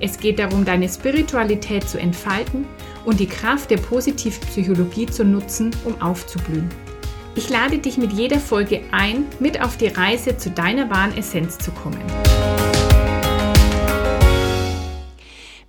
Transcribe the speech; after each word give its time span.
Es 0.00 0.18
geht 0.18 0.38
darum, 0.38 0.64
deine 0.64 0.88
Spiritualität 0.88 1.88
zu 1.88 1.98
entfalten 1.98 2.66
und 3.04 3.18
die 3.18 3.26
Kraft 3.26 3.70
der 3.70 3.78
Positivpsychologie 3.78 5.06
zu 5.06 5.24
nutzen, 5.24 5.74
um 5.84 6.00
aufzublühen. 6.00 6.68
Ich 7.34 7.48
lade 7.50 7.78
dich 7.78 7.98
mit 7.98 8.12
jeder 8.12 8.38
Folge 8.38 8.82
ein, 8.92 9.26
mit 9.40 9.60
auf 9.60 9.76
die 9.76 9.88
Reise 9.88 10.36
zu 10.36 10.50
deiner 10.50 10.88
wahren 10.88 11.16
Essenz 11.16 11.58
zu 11.58 11.72
kommen. 11.72 12.00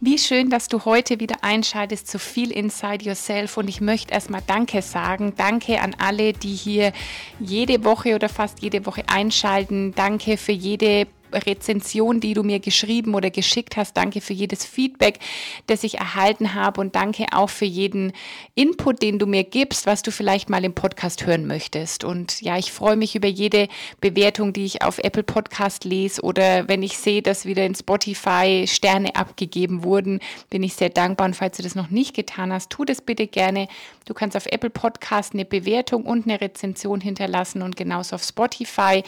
Wie 0.02 0.18
schön, 0.18 0.50
dass 0.50 0.68
du 0.68 0.86
heute 0.86 1.20
wieder 1.20 1.38
einschaltest 1.42 2.08
zu 2.08 2.20
viel 2.20 2.52
Inside 2.52 3.04
Yourself 3.04 3.58
und 3.58 3.68
ich 3.68 3.82
möchte 3.82 4.14
erstmal 4.14 4.42
Danke 4.46 4.82
sagen. 4.82 5.34
Danke 5.36 5.82
an 5.82 5.96
alle, 6.00 6.34
die 6.34 6.54
hier 6.54 6.94
jede 7.40 7.84
Woche 7.84 8.16
oder 8.16 8.30
fast 8.30 8.62
jede 8.62 8.86
Woche 8.86 9.04
einschalten. 9.08 9.94
Danke 9.96 10.38
für 10.38 10.54
jede 10.54 11.08
Rezension, 11.34 12.20
die 12.20 12.34
du 12.34 12.44
mir 12.44 12.60
geschrieben 12.60 13.16
oder 13.16 13.30
geschickt 13.30 13.78
hast. 13.78 13.96
Danke 13.98 14.22
für 14.22 14.34
jedes 14.34 14.66
Feedback, 14.66 15.20
das 15.68 15.84
ich 15.84 15.98
erhalten 15.98 16.54
habe 16.54 16.82
und 16.82 16.96
danke 16.96 17.26
auch 17.32 17.50
für 17.50 17.66
jeden 17.66 18.14
Input, 18.56 19.02
den 19.02 19.20
du 19.20 19.26
mir 19.26 19.44
gibst, 19.44 19.86
was 19.86 20.02
du 20.02 20.12
vielleicht 20.12 20.50
mal 20.50 20.64
im 20.64 20.74
Podcast 20.74 21.26
hören 21.26 21.48
möchtest. 21.48 22.04
Und 22.04 22.42
ja, 22.42 22.58
ich 22.58 22.72
freue 22.72 22.96
mich 22.96 23.16
über 23.16 23.28
jede 23.28 23.68
Bewertung, 24.02 24.54
die 24.54 24.66
ich 24.66 24.82
auf 24.82 25.00
Apple 25.00 25.24
Podcast 25.24 25.84
lese 25.84 26.22
oder 26.22 26.68
wenn 26.68 26.84
ich 26.84 26.98
sehe, 26.98 27.22
dass 27.22 27.46
wieder 27.46 27.66
in 27.66 27.76
Spotify 27.76 28.66
Sterne 28.68 29.16
abgegeben 29.16 29.84
wurden, 29.84 30.20
bin 30.50 30.64
ich 30.64 30.76
sehr 30.76 30.90
dankbar. 30.90 31.28
Und 31.28 31.36
falls 31.36 31.58
du 31.58 31.64
das 31.64 31.76
noch 31.76 31.90
nicht 31.90 32.16
getan 32.16 32.54
hast, 32.54 32.70
tu 32.70 32.86
das 32.86 33.02
bitte 33.02 33.28
gerne. 33.28 33.68
Du 34.06 34.14
kannst 34.14 34.36
auf 34.36 34.46
Apple 34.48 34.70
Podcast 34.70 35.34
eine 35.34 35.46
Bewertung 35.46 36.04
und 36.04 36.26
eine 36.26 36.42
Rezension 36.42 37.02
hinterlassen 37.02 37.62
und 37.62 37.76
genauso 37.78 38.16
auf 38.16 38.24
Spotify 38.24 39.04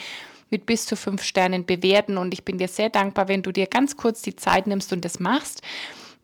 mit 0.52 0.66
bis 0.66 0.86
zu 0.86 0.94
fünf 0.94 1.24
Sternen 1.24 1.66
bewerten. 1.66 2.16
Und 2.16 2.32
ich 2.32 2.44
bin 2.44 2.58
dir 2.58 2.68
sehr 2.68 2.90
dankbar, 2.90 3.26
wenn 3.26 3.42
du 3.42 3.50
dir 3.50 3.66
ganz 3.66 3.96
kurz 3.96 4.22
die 4.22 4.36
Zeit 4.36 4.68
nimmst 4.68 4.92
und 4.92 5.04
das 5.04 5.18
machst 5.18 5.62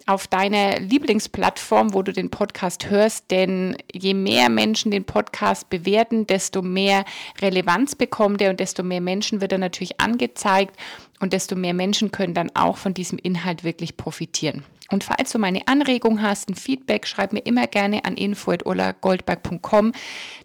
auf 0.09 0.27
deiner 0.27 0.81
Lieblingsplattform, 0.81 1.93
wo 1.93 2.03
du 2.03 2.15
den 2.15 2.31
Podcast 2.31 2.89
hörst, 2.89 3.31
denn 3.31 3.77
je 3.93 4.15
mehr 4.15 4.49
Menschen 4.49 4.91
den 4.91 5.05
Podcast 5.05 5.69
bewerten, 5.69 6.27
desto 6.27 6.63
mehr 6.63 7.05
Relevanz 7.43 7.95
bekommt 7.95 8.41
er 8.41 8.49
und 8.51 8.59
desto 8.59 8.83
mehr 8.83 9.03
Menschen 9.03 9.43
wird 9.43 9.53
er 9.53 9.59
natürlich 9.59 10.01
angezeigt 10.01 10.75
und 11.21 11.33
desto 11.33 11.57
mehr 11.57 11.75
Menschen 11.75 12.13
können 12.13 12.35
dann 12.35 12.51
auch 12.55 12.77
von 12.77 12.95
diesem 12.95 13.19
Inhalt 13.19 13.65
wirklich 13.65 13.97
profitieren. 13.97 14.65
Und 14.91 15.05
falls 15.05 15.33
du 15.33 15.39
meine 15.39 15.69
Anregung 15.69 16.23
hast, 16.23 16.49
ein 16.49 16.55
Feedback, 16.55 17.07
schreib 17.07 17.35
mir 17.35 17.41
immer 17.41 17.67
gerne 17.67 18.07
an 18.07 18.17
info.olagoldberg.com. 18.17 19.93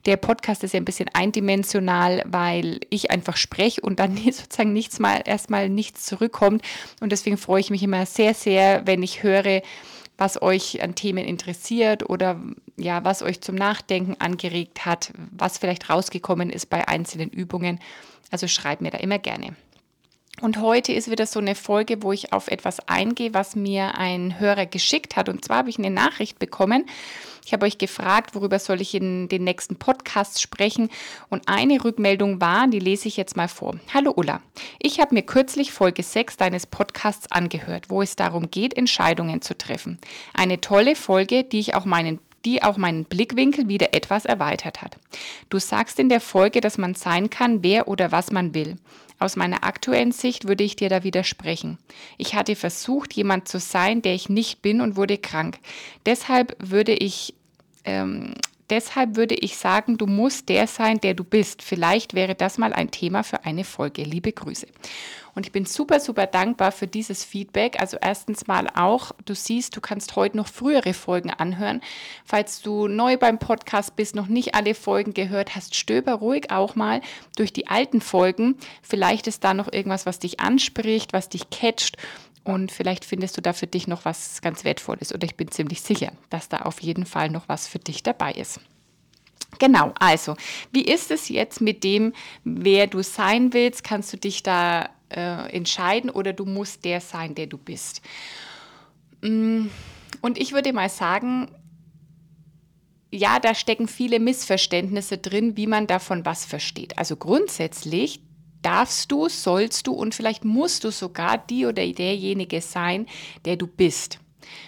Der 0.05 0.17
Podcast 0.17 0.65
ist 0.65 0.73
ja 0.73 0.81
ein 0.81 0.85
bisschen 0.85 1.09
eindimensional, 1.13 2.23
weil 2.25 2.81
ich 2.89 3.09
einfach 3.09 3.37
spreche 3.37 3.79
und 3.81 3.99
dann 3.99 4.17
sozusagen 4.31 4.73
nichts 4.73 4.99
mal, 4.99 5.21
erstmal 5.23 5.69
nichts 5.69 6.05
zurückkommt. 6.05 6.61
Und 6.99 7.13
deswegen 7.13 7.37
freue 7.37 7.61
ich 7.61 7.69
mich 7.69 7.83
immer 7.83 8.05
sehr, 8.05 8.33
sehr, 8.33 8.85
wenn 8.85 9.01
ich 9.01 9.23
höre, 9.23 9.61
was 10.17 10.41
euch 10.41 10.83
an 10.83 10.93
Themen 10.93 11.25
interessiert 11.25 12.09
oder 12.09 12.39
ja, 12.77 13.03
was 13.05 13.23
euch 13.23 13.41
zum 13.41 13.55
Nachdenken 13.55 14.15
angeregt 14.19 14.85
hat, 14.85 15.13
was 15.31 15.57
vielleicht 15.57 15.89
rausgekommen 15.89 16.49
ist 16.49 16.69
bei 16.69 16.87
einzelnen 16.87 17.29
Übungen. 17.29 17.79
Also 18.29 18.47
schreib 18.47 18.81
mir 18.81 18.91
da 18.91 18.97
immer 18.97 19.19
gerne. 19.19 19.55
Und 20.43 20.59
heute 20.59 20.91
ist 20.91 21.09
wieder 21.09 21.25
so 21.25 21.39
eine 21.39 21.55
Folge, 21.55 22.03
wo 22.03 22.11
ich 22.11 22.33
auf 22.33 22.49
etwas 22.49 22.85
eingehe, 22.89 23.33
was 23.33 23.55
mir 23.55 23.97
ein 23.97 24.41
Hörer 24.41 24.65
geschickt 24.65 25.15
hat. 25.15 25.29
Und 25.29 25.45
zwar 25.45 25.59
habe 25.59 25.69
ich 25.69 25.79
eine 25.79 25.89
Nachricht 25.89 26.37
bekommen. 26.37 26.85
Ich 27.45 27.53
habe 27.53 27.65
euch 27.65 27.77
gefragt, 27.77 28.35
worüber 28.35 28.59
soll 28.59 28.81
ich 28.81 28.93
in 28.93 29.29
den 29.29 29.45
nächsten 29.45 29.77
Podcasts 29.77 30.41
sprechen. 30.41 30.89
Und 31.29 31.47
eine 31.47 31.81
Rückmeldung 31.81 32.41
war, 32.41 32.67
die 32.67 32.79
lese 32.79 33.07
ich 33.07 33.15
jetzt 33.15 33.37
mal 33.37 33.47
vor. 33.47 33.79
Hallo 33.93 34.11
Ulla, 34.13 34.41
ich 34.79 34.99
habe 34.99 35.15
mir 35.15 35.21
kürzlich 35.21 35.71
Folge 35.71 36.03
6 36.03 36.35
deines 36.35 36.67
Podcasts 36.67 37.31
angehört, 37.31 37.89
wo 37.89 38.01
es 38.01 38.17
darum 38.17 38.51
geht, 38.51 38.75
Entscheidungen 38.75 39.41
zu 39.41 39.57
treffen. 39.57 39.97
Eine 40.33 40.59
tolle 40.59 40.97
Folge, 40.97 41.45
die 41.45 41.59
ich 41.59 41.73
auch 41.73 41.85
meinen 41.85 42.19
die 42.45 42.61
auch 42.61 42.75
meinen 42.75 43.05
Blickwinkel 43.05 43.69
wieder 43.69 43.93
etwas 43.93 44.25
erweitert 44.25 44.81
hat. 44.81 44.97
Du 45.49 45.59
sagst 45.59 45.97
in 45.97 46.09
der 46.09 46.19
Folge, 46.19 46.59
dass 46.59 46.77
man 46.77 46.93
sein 46.93 47.29
kann, 47.29 47.63
wer 47.63 47.87
oder 47.87 48.11
was 48.11 48.31
man 48.31 48.53
will. 48.53 48.75
Aus 49.23 49.37
meiner 49.37 49.63
aktuellen 49.63 50.11
Sicht 50.11 50.49
würde 50.49 50.65
ich 50.65 50.75
dir 50.75 50.89
da 50.89 51.05
widersprechen. 51.05 51.77
Ich 52.17 52.35
hatte 52.35 52.57
versucht, 52.57 53.13
jemand 53.13 53.47
zu 53.47 53.57
sein, 53.57 54.01
der 54.01 54.15
ich 54.15 54.27
nicht 54.27 54.61
bin 54.61 54.81
und 54.81 54.97
wurde 54.97 55.17
krank. 55.17 55.59
Deshalb 56.05 56.57
würde 56.59 56.91
ich 56.91 57.33
ähm, 57.85 58.33
deshalb 58.69 59.15
würde 59.15 59.35
ich 59.35 59.57
sagen, 59.57 59.97
du 59.97 60.07
musst 60.07 60.49
der 60.49 60.67
sein, 60.67 60.99
der 60.99 61.13
du 61.13 61.23
bist. 61.23 61.61
Vielleicht 61.61 62.13
wäre 62.13 62.35
das 62.35 62.57
mal 62.57 62.73
ein 62.73 62.91
Thema 62.91 63.23
für 63.23 63.45
eine 63.45 63.63
Folge. 63.63 64.03
Liebe 64.03 64.31
Grüße. 64.31 64.67
Und 65.35 65.47
ich 65.47 65.51
bin 65.51 65.65
super, 65.65 65.99
super 65.99 66.27
dankbar 66.27 66.71
für 66.71 66.87
dieses 66.87 67.23
Feedback. 67.23 67.79
Also 67.79 67.97
erstens 67.99 68.45
mal 68.47 68.67
auch, 68.75 69.11
du 69.25 69.33
siehst, 69.33 69.75
du 69.75 69.81
kannst 69.81 70.15
heute 70.15 70.37
noch 70.37 70.47
frühere 70.47 70.93
Folgen 70.93 71.31
anhören. 71.31 71.81
Falls 72.23 72.61
du 72.61 72.87
neu 72.87 73.17
beim 73.17 73.39
Podcast 73.39 73.95
bist, 73.95 74.15
noch 74.15 74.27
nicht 74.27 74.53
alle 74.53 74.75
Folgen 74.75 75.13
gehört 75.13 75.55
hast, 75.55 75.75
stöber 75.75 76.13
ruhig 76.13 76.51
auch 76.51 76.75
mal 76.75 77.01
durch 77.35 77.51
die 77.51 77.67
alten 77.67 77.99
Folgen. 77.99 78.55
Vielleicht 78.83 79.27
ist 79.27 79.43
da 79.43 79.53
noch 79.53 79.71
irgendwas, 79.71 80.05
was 80.05 80.19
dich 80.19 80.39
anspricht, 80.39 81.13
was 81.13 81.29
dich 81.29 81.49
catcht. 81.49 81.97
Und 82.43 82.71
vielleicht 82.71 83.05
findest 83.05 83.37
du 83.37 83.41
da 83.41 83.53
für 83.53 83.67
dich 83.67 83.87
noch 83.87 84.05
was 84.05 84.41
ganz 84.41 84.63
Wertvolles. 84.63 85.13
Oder 85.13 85.25
ich 85.25 85.35
bin 85.35 85.49
ziemlich 85.49 85.81
sicher, 85.81 86.11
dass 86.29 86.49
da 86.49 86.59
auf 86.59 86.81
jeden 86.81 87.05
Fall 87.05 87.29
noch 87.29 87.47
was 87.47 87.67
für 87.67 87.79
dich 87.79 88.03
dabei 88.03 88.33
ist. 88.33 88.59
Genau, 89.59 89.93
also, 89.99 90.35
wie 90.71 90.83
ist 90.83 91.11
es 91.11 91.29
jetzt 91.29 91.61
mit 91.61 91.83
dem, 91.83 92.13
wer 92.43 92.87
du 92.87 93.03
sein 93.03 93.53
willst? 93.53 93.83
Kannst 93.83 94.11
du 94.11 94.17
dich 94.17 94.43
da 94.43 94.89
äh, 95.09 95.55
entscheiden 95.55 96.09
oder 96.09 96.33
du 96.33 96.45
musst 96.45 96.85
der 96.85 97.01
sein, 97.01 97.35
der 97.35 97.47
du 97.47 97.57
bist? 97.57 98.01
Mm, 99.21 99.67
und 100.21 100.37
ich 100.37 100.53
würde 100.53 100.73
mal 100.73 100.89
sagen, 100.89 101.49
ja, 103.11 103.39
da 103.39 103.53
stecken 103.53 103.87
viele 103.87 104.19
Missverständnisse 104.19 105.19
drin, 105.19 105.55
wie 105.55 105.67
man 105.67 105.85
davon 105.85 106.25
was 106.25 106.45
versteht. 106.45 106.97
Also 106.97 107.15
grundsätzlich 107.15 108.21
darfst 108.63 109.11
du, 109.11 109.29
sollst 109.29 109.87
du 109.87 109.93
und 109.93 110.15
vielleicht 110.15 110.45
musst 110.45 110.83
du 110.83 110.91
sogar 110.91 111.37
die 111.37 111.65
oder 111.65 111.85
derjenige 111.85 112.61
sein, 112.61 113.07
der 113.45 113.57
du 113.57 113.67
bist. 113.67 114.19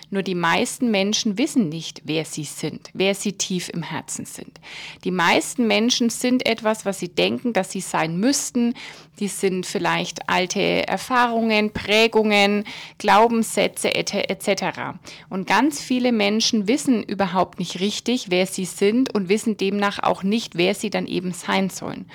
Nur 0.10 0.24
die 0.24 0.36
meisten 0.36 0.92
Menschen 0.92 1.38
wissen 1.38 1.70
nicht, 1.70 2.02
wer 2.06 2.26
sie 2.26 2.44
sind, 2.44 2.90
wer 2.94 3.16
sie 3.16 3.34
tief 3.34 3.70
im 3.70 3.84
Herzen 3.84 4.26
sind. 4.26 4.60
Die 5.04 5.12
meisten 5.12 5.68
Menschen 5.68 6.10
sind 6.10 6.46
etwas, 6.46 6.86
was 6.86 7.00
sie 7.00 7.10
denken, 7.10 7.54
dass 7.54 7.72
sie 7.72 7.82
sein 7.82 8.18
müssten. 8.18 8.74
Die 9.20 9.28
sind 9.28 9.66
vielleicht 9.66 10.30
alte 10.30 10.88
Erfahrungen, 10.88 11.72
Prägungen, 11.72 12.66
Glaubenssätze 12.98 13.94
etc. 13.96 14.98
Und 15.30 15.48
ganz 15.48 15.82
viele 15.82 16.12
Menschen 16.12 16.68
wissen 16.68 17.04
überhaupt 17.04 17.60
nicht 17.60 17.80
richtig, 17.80 18.28
wer 18.30 18.46
sie 18.46 18.66
sind 18.66 19.14
und 19.14 19.30
wissen 19.30 19.58
demnach 19.58 20.00
auch 20.00 20.24
nicht, 20.24 20.56
wer 20.56 20.76
sie 20.76 20.90
dann 20.90 21.08
eben 21.08 21.34
sein 21.34 21.70
sollen. 21.70 22.06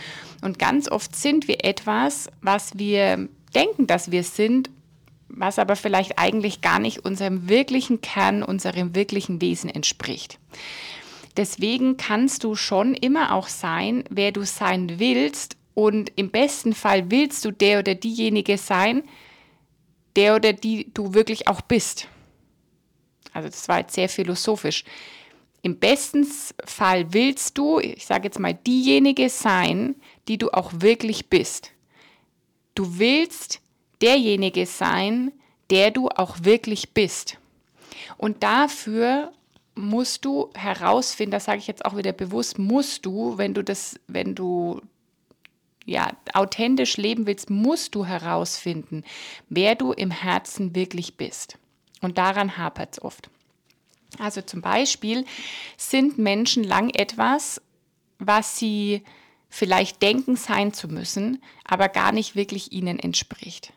Und 0.43 0.59
ganz 0.59 0.91
oft 0.91 1.15
sind 1.16 1.49
wir 1.49 1.65
etwas, 1.65 2.28
was 2.41 2.78
wir 2.78 3.28
denken, 3.54 3.87
dass 3.87 4.10
wir 4.10 4.22
sind 4.22 4.70
was 5.32 5.58
aber 5.58 5.76
vielleicht 5.76 6.18
eigentlich 6.18 6.60
gar 6.60 6.78
nicht 6.78 7.05
unserem 7.05 7.49
wirklichen 7.49 8.00
Kern, 8.00 8.43
unserem 8.43 8.94
wirklichen 8.94 9.40
Wesen 9.40 9.70
entspricht. 9.70 10.38
Deswegen 11.37 11.96
kannst 11.96 12.44
du 12.44 12.56
schon 12.56 12.94
immer 12.94 13.34
auch 13.34 13.49
sein, 13.49 14.05
wer 14.10 14.32
du 14.32 14.44
sein 14.44 14.99
willst 14.99 15.56
und 15.75 16.12
im 16.16 16.31
besten 16.31 16.75
Fall 16.75 17.10
willst 17.10 17.44
du 17.44 17.52
der 17.52 17.78
oder 17.78 17.94
diejenige 17.94 18.58
sein, 18.58 19.05
der 20.16 20.37
oder 20.37 20.52
die 20.52 20.93
du 20.93 21.14
wirklich 21.14 21.46
auch 21.49 21.60
bist. 21.60 22.08
Also 23.32 23.49
das 23.49 23.69
war 23.69 23.78
jetzt 23.78 23.94
sehr 23.94 24.08
philosophisch. 24.08 24.84
Im 25.62 25.78
besten 25.78 26.26
Fall 26.64 27.12
willst 27.12 27.56
du, 27.58 27.78
ich 27.78 28.06
sage 28.06 28.25
jetzt 28.25 28.38
mal, 28.38 28.55
diejenige 28.55 29.28
sein, 29.28 29.94
die 30.26 30.38
du 30.38 30.50
auch 30.50 30.72
wirklich 30.76 31.28
bist. 31.28 31.72
Du 32.75 32.99
willst 32.99 33.60
derjenige 34.02 34.67
sein, 34.67 35.32
der 35.70 35.91
du 35.91 36.08
auch 36.08 36.38
wirklich 36.43 36.93
bist. 36.93 37.38
Und 38.17 38.43
dafür 38.43 39.32
musst 39.75 40.25
du 40.25 40.50
herausfinden, 40.55 41.32
das 41.32 41.44
sage 41.44 41.58
ich 41.58 41.67
jetzt 41.67 41.85
auch 41.85 41.97
wieder 41.97 42.12
bewusst, 42.12 42.58
musst 42.58 43.06
du, 43.06 43.38
wenn 43.38 43.55
du 43.55 43.62
das, 43.62 43.99
wenn 44.08 44.35
du 44.35 44.81
ja, 45.87 46.12
authentisch 46.35 46.97
leben 46.97 47.26
willst, 47.26 47.50
musst 47.50 47.94
du 47.94 48.05
herausfinden, 48.05 49.05
wer 49.49 49.75
du 49.75 49.93
im 49.93 50.11
Herzen 50.11 50.75
wirklich 50.75 51.17
bist. 51.17 51.58
Und 52.00 52.19
daran 52.19 52.56
hapert 52.56 52.93
es 52.93 53.03
oft. 53.03 53.31
Also 54.19 54.43
zum 54.43 54.61
Beispiel 54.61 55.25
sind 55.76 56.19
Menschen 56.19 56.64
lang 56.64 56.91
etwas, 56.91 57.61
was 58.19 58.58
sie 58.58 59.03
vielleicht 59.49 60.03
denken 60.03 60.37
sein 60.37 60.73
zu 60.73 60.88
müssen, 60.88 61.43
aber 61.64 61.88
gar 61.88 62.12
nicht 62.12 62.37
wirklich 62.37 62.73
ihnen 62.73 62.99
entspricht. 62.99 63.73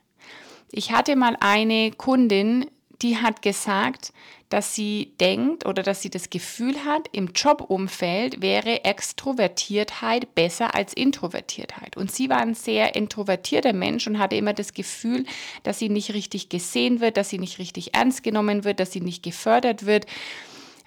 Ich 0.75 0.91
hatte 0.91 1.15
mal 1.15 1.37
eine 1.39 1.91
Kundin, 1.91 2.65
die 3.03 3.17
hat 3.17 3.43
gesagt, 3.43 4.11
dass 4.49 4.73
sie 4.73 5.13
denkt 5.21 5.67
oder 5.67 5.83
dass 5.83 6.01
sie 6.01 6.09
das 6.09 6.31
Gefühl 6.31 6.83
hat, 6.83 7.09
im 7.11 7.27
Jobumfeld 7.27 8.41
wäre 8.41 8.83
Extrovertiertheit 8.83 10.33
besser 10.33 10.73
als 10.73 10.93
Introvertiertheit. 10.93 11.95
Und 11.95 12.11
sie 12.11 12.27
war 12.27 12.39
ein 12.39 12.55
sehr 12.55 12.95
introvertierter 12.95 13.73
Mensch 13.73 14.07
und 14.07 14.17
hatte 14.17 14.35
immer 14.35 14.53
das 14.53 14.73
Gefühl, 14.73 15.27
dass 15.61 15.77
sie 15.77 15.89
nicht 15.89 16.15
richtig 16.15 16.49
gesehen 16.49 17.01
wird, 17.01 17.17
dass 17.17 17.29
sie 17.29 17.39
nicht 17.39 17.59
richtig 17.59 17.93
ernst 17.93 18.23
genommen 18.23 18.63
wird, 18.63 18.79
dass 18.79 18.91
sie 18.91 19.01
nicht 19.01 19.21
gefördert 19.21 19.85
wird, 19.85 20.07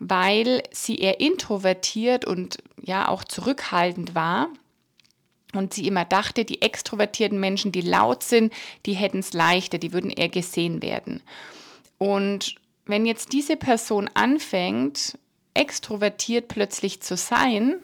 weil 0.00 0.65
sie 0.73 0.97
eher 0.97 1.21
introvertiert 1.21 2.25
und 2.25 2.59
ja 2.82 3.06
auch 3.06 3.23
zurückhaltend 3.23 4.17
war 4.17 4.49
und 5.56 5.75
sie 5.75 5.87
immer 5.87 6.05
dachte, 6.05 6.44
die 6.44 6.62
extrovertierten 6.62 7.38
Menschen, 7.41 7.73
die 7.73 7.81
laut 7.81 8.23
sind, 8.23 8.53
die 8.85 8.94
hätten 8.94 9.19
es 9.20 9.32
leichter, 9.32 9.79
die 9.79 9.93
würden 9.93 10.11
eher 10.11 10.29
gesehen 10.29 10.82
werden. 10.82 11.23
Und 11.99 12.56
wenn 12.85 13.06
jetzt 13.06 13.32
diese 13.32 13.56
Person 13.56 14.08
anfängt, 14.14 15.19
extrovertiert 15.55 16.49
plötzlich 16.49 17.00
zu 17.00 17.17
sein, 17.17 17.76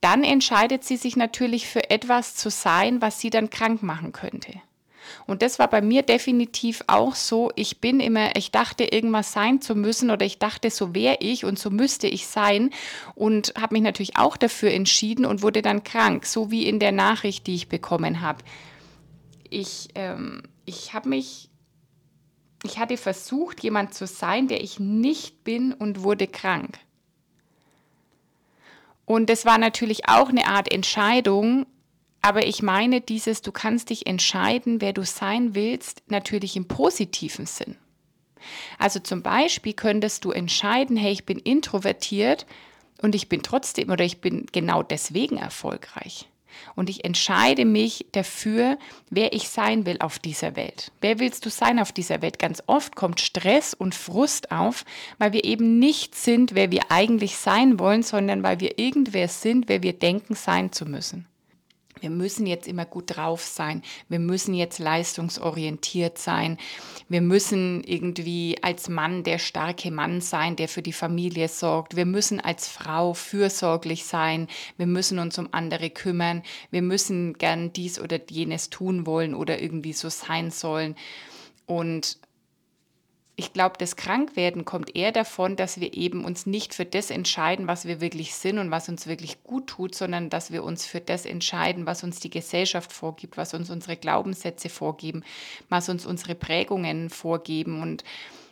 dann 0.00 0.24
entscheidet 0.24 0.84
sie 0.84 0.96
sich 0.96 1.16
natürlich 1.16 1.66
für 1.66 1.90
etwas 1.90 2.34
zu 2.34 2.50
sein, 2.50 3.02
was 3.02 3.20
sie 3.20 3.30
dann 3.30 3.50
krank 3.50 3.82
machen 3.82 4.12
könnte. 4.12 4.54
Und 5.26 5.42
das 5.42 5.58
war 5.58 5.68
bei 5.68 5.80
mir 5.80 6.02
definitiv 6.02 6.82
auch 6.86 7.14
so. 7.14 7.52
Ich 7.56 7.80
bin 7.80 8.00
immer, 8.00 8.36
ich 8.36 8.50
dachte, 8.50 8.84
irgendwas 8.84 9.32
sein 9.32 9.60
zu 9.60 9.74
müssen 9.74 10.10
oder 10.10 10.24
ich 10.26 10.38
dachte, 10.38 10.70
so 10.70 10.94
wäre 10.94 11.18
ich 11.20 11.44
und 11.44 11.58
so 11.58 11.70
müsste 11.70 12.06
ich 12.06 12.26
sein 12.26 12.70
und 13.14 13.54
habe 13.60 13.74
mich 13.74 13.82
natürlich 13.82 14.16
auch 14.16 14.36
dafür 14.36 14.70
entschieden 14.72 15.24
und 15.24 15.42
wurde 15.42 15.62
dann 15.62 15.84
krank, 15.84 16.26
so 16.26 16.50
wie 16.50 16.66
in 16.66 16.78
der 16.78 16.92
Nachricht, 16.92 17.46
die 17.46 17.54
ich 17.54 17.68
bekommen 17.68 18.20
habe. 18.20 18.42
Ich, 19.48 19.88
ähm, 19.94 20.42
ich 20.64 20.94
habe 20.94 21.08
mich, 21.08 21.50
ich 22.62 22.78
hatte 22.78 22.96
versucht, 22.96 23.62
jemand 23.62 23.94
zu 23.94 24.06
sein, 24.06 24.48
der 24.48 24.62
ich 24.62 24.78
nicht 24.78 25.44
bin 25.44 25.72
und 25.72 26.02
wurde 26.02 26.26
krank. 26.26 26.78
Und 29.10 29.28
das 29.28 29.44
war 29.44 29.58
natürlich 29.58 30.08
auch 30.08 30.28
eine 30.28 30.46
Art 30.46 30.72
Entscheidung, 30.72 31.66
aber 32.22 32.46
ich 32.46 32.62
meine 32.62 33.00
dieses, 33.00 33.42
du 33.42 33.52
kannst 33.52 33.90
dich 33.90 34.06
entscheiden, 34.06 34.80
wer 34.80 34.92
du 34.92 35.04
sein 35.04 35.54
willst, 35.54 36.02
natürlich 36.08 36.56
im 36.56 36.68
positiven 36.68 37.46
Sinn. 37.46 37.76
Also 38.78 39.00
zum 39.00 39.22
Beispiel 39.22 39.74
könntest 39.74 40.24
du 40.24 40.30
entscheiden, 40.30 40.96
hey, 40.96 41.12
ich 41.12 41.24
bin 41.24 41.38
introvertiert 41.38 42.46
und 43.02 43.14
ich 43.14 43.28
bin 43.28 43.42
trotzdem 43.42 43.90
oder 43.90 44.04
ich 44.04 44.20
bin 44.20 44.46
genau 44.52 44.82
deswegen 44.82 45.36
erfolgreich. 45.36 46.26
Und 46.74 46.90
ich 46.90 47.04
entscheide 47.04 47.64
mich 47.64 48.06
dafür, 48.12 48.76
wer 49.08 49.32
ich 49.32 49.48
sein 49.48 49.86
will 49.86 49.98
auf 50.00 50.18
dieser 50.18 50.56
Welt. 50.56 50.90
Wer 51.00 51.20
willst 51.20 51.46
du 51.46 51.50
sein 51.50 51.78
auf 51.78 51.92
dieser 51.92 52.22
Welt? 52.22 52.38
Ganz 52.38 52.62
oft 52.66 52.96
kommt 52.96 53.20
Stress 53.20 53.72
und 53.72 53.94
Frust 53.94 54.50
auf, 54.50 54.84
weil 55.18 55.32
wir 55.32 55.44
eben 55.44 55.78
nicht 55.78 56.16
sind, 56.16 56.54
wer 56.54 56.70
wir 56.72 56.90
eigentlich 56.90 57.36
sein 57.36 57.78
wollen, 57.78 58.02
sondern 58.02 58.42
weil 58.42 58.58
wir 58.60 58.78
irgendwer 58.78 59.28
sind, 59.28 59.68
wer 59.68 59.82
wir 59.82 59.92
denken 59.92 60.34
sein 60.34 60.72
zu 60.72 60.86
müssen 60.86 61.29
wir 62.00 62.10
müssen 62.10 62.46
jetzt 62.46 62.66
immer 62.68 62.84
gut 62.84 63.16
drauf 63.16 63.42
sein, 63.42 63.82
wir 64.08 64.18
müssen 64.18 64.54
jetzt 64.54 64.78
leistungsorientiert 64.78 66.18
sein, 66.18 66.58
wir 67.08 67.20
müssen 67.20 67.82
irgendwie 67.84 68.58
als 68.62 68.88
Mann 68.88 69.22
der 69.22 69.38
starke 69.38 69.90
Mann 69.90 70.20
sein, 70.20 70.56
der 70.56 70.68
für 70.68 70.82
die 70.82 70.92
Familie 70.92 71.48
sorgt, 71.48 71.96
wir 71.96 72.06
müssen 72.06 72.40
als 72.40 72.68
Frau 72.68 73.14
fürsorglich 73.14 74.04
sein, 74.04 74.48
wir 74.76 74.86
müssen 74.86 75.18
uns 75.18 75.38
um 75.38 75.48
andere 75.52 75.90
kümmern, 75.90 76.42
wir 76.70 76.82
müssen 76.82 77.34
gern 77.34 77.72
dies 77.72 78.00
oder 78.00 78.18
jenes 78.28 78.70
tun 78.70 79.06
wollen 79.06 79.34
oder 79.34 79.60
irgendwie 79.60 79.92
so 79.92 80.08
sein 80.08 80.50
sollen. 80.50 80.96
Und 81.66 82.18
ich 83.40 83.54
glaube, 83.54 83.76
das 83.78 83.96
Krankwerden 83.96 84.66
kommt 84.66 84.94
eher 84.94 85.12
davon, 85.12 85.56
dass 85.56 85.80
wir 85.80 85.94
eben 85.94 86.26
uns 86.26 86.44
nicht 86.44 86.74
für 86.74 86.84
das 86.84 87.10
entscheiden, 87.10 87.68
was 87.68 87.86
wir 87.86 88.02
wirklich 88.02 88.34
sind 88.34 88.58
und 88.58 88.70
was 88.70 88.90
uns 88.90 89.06
wirklich 89.06 89.42
gut 89.44 89.66
tut, 89.66 89.94
sondern 89.94 90.28
dass 90.28 90.52
wir 90.52 90.62
uns 90.62 90.84
für 90.84 91.00
das 91.00 91.24
entscheiden, 91.24 91.86
was 91.86 92.04
uns 92.04 92.20
die 92.20 92.28
Gesellschaft 92.28 92.92
vorgibt, 92.92 93.38
was 93.38 93.54
uns 93.54 93.70
unsere 93.70 93.96
Glaubenssätze 93.96 94.68
vorgeben, 94.68 95.24
was 95.70 95.88
uns 95.88 96.04
unsere 96.04 96.34
Prägungen 96.34 97.08
vorgeben. 97.08 97.80
Und 97.80 98.04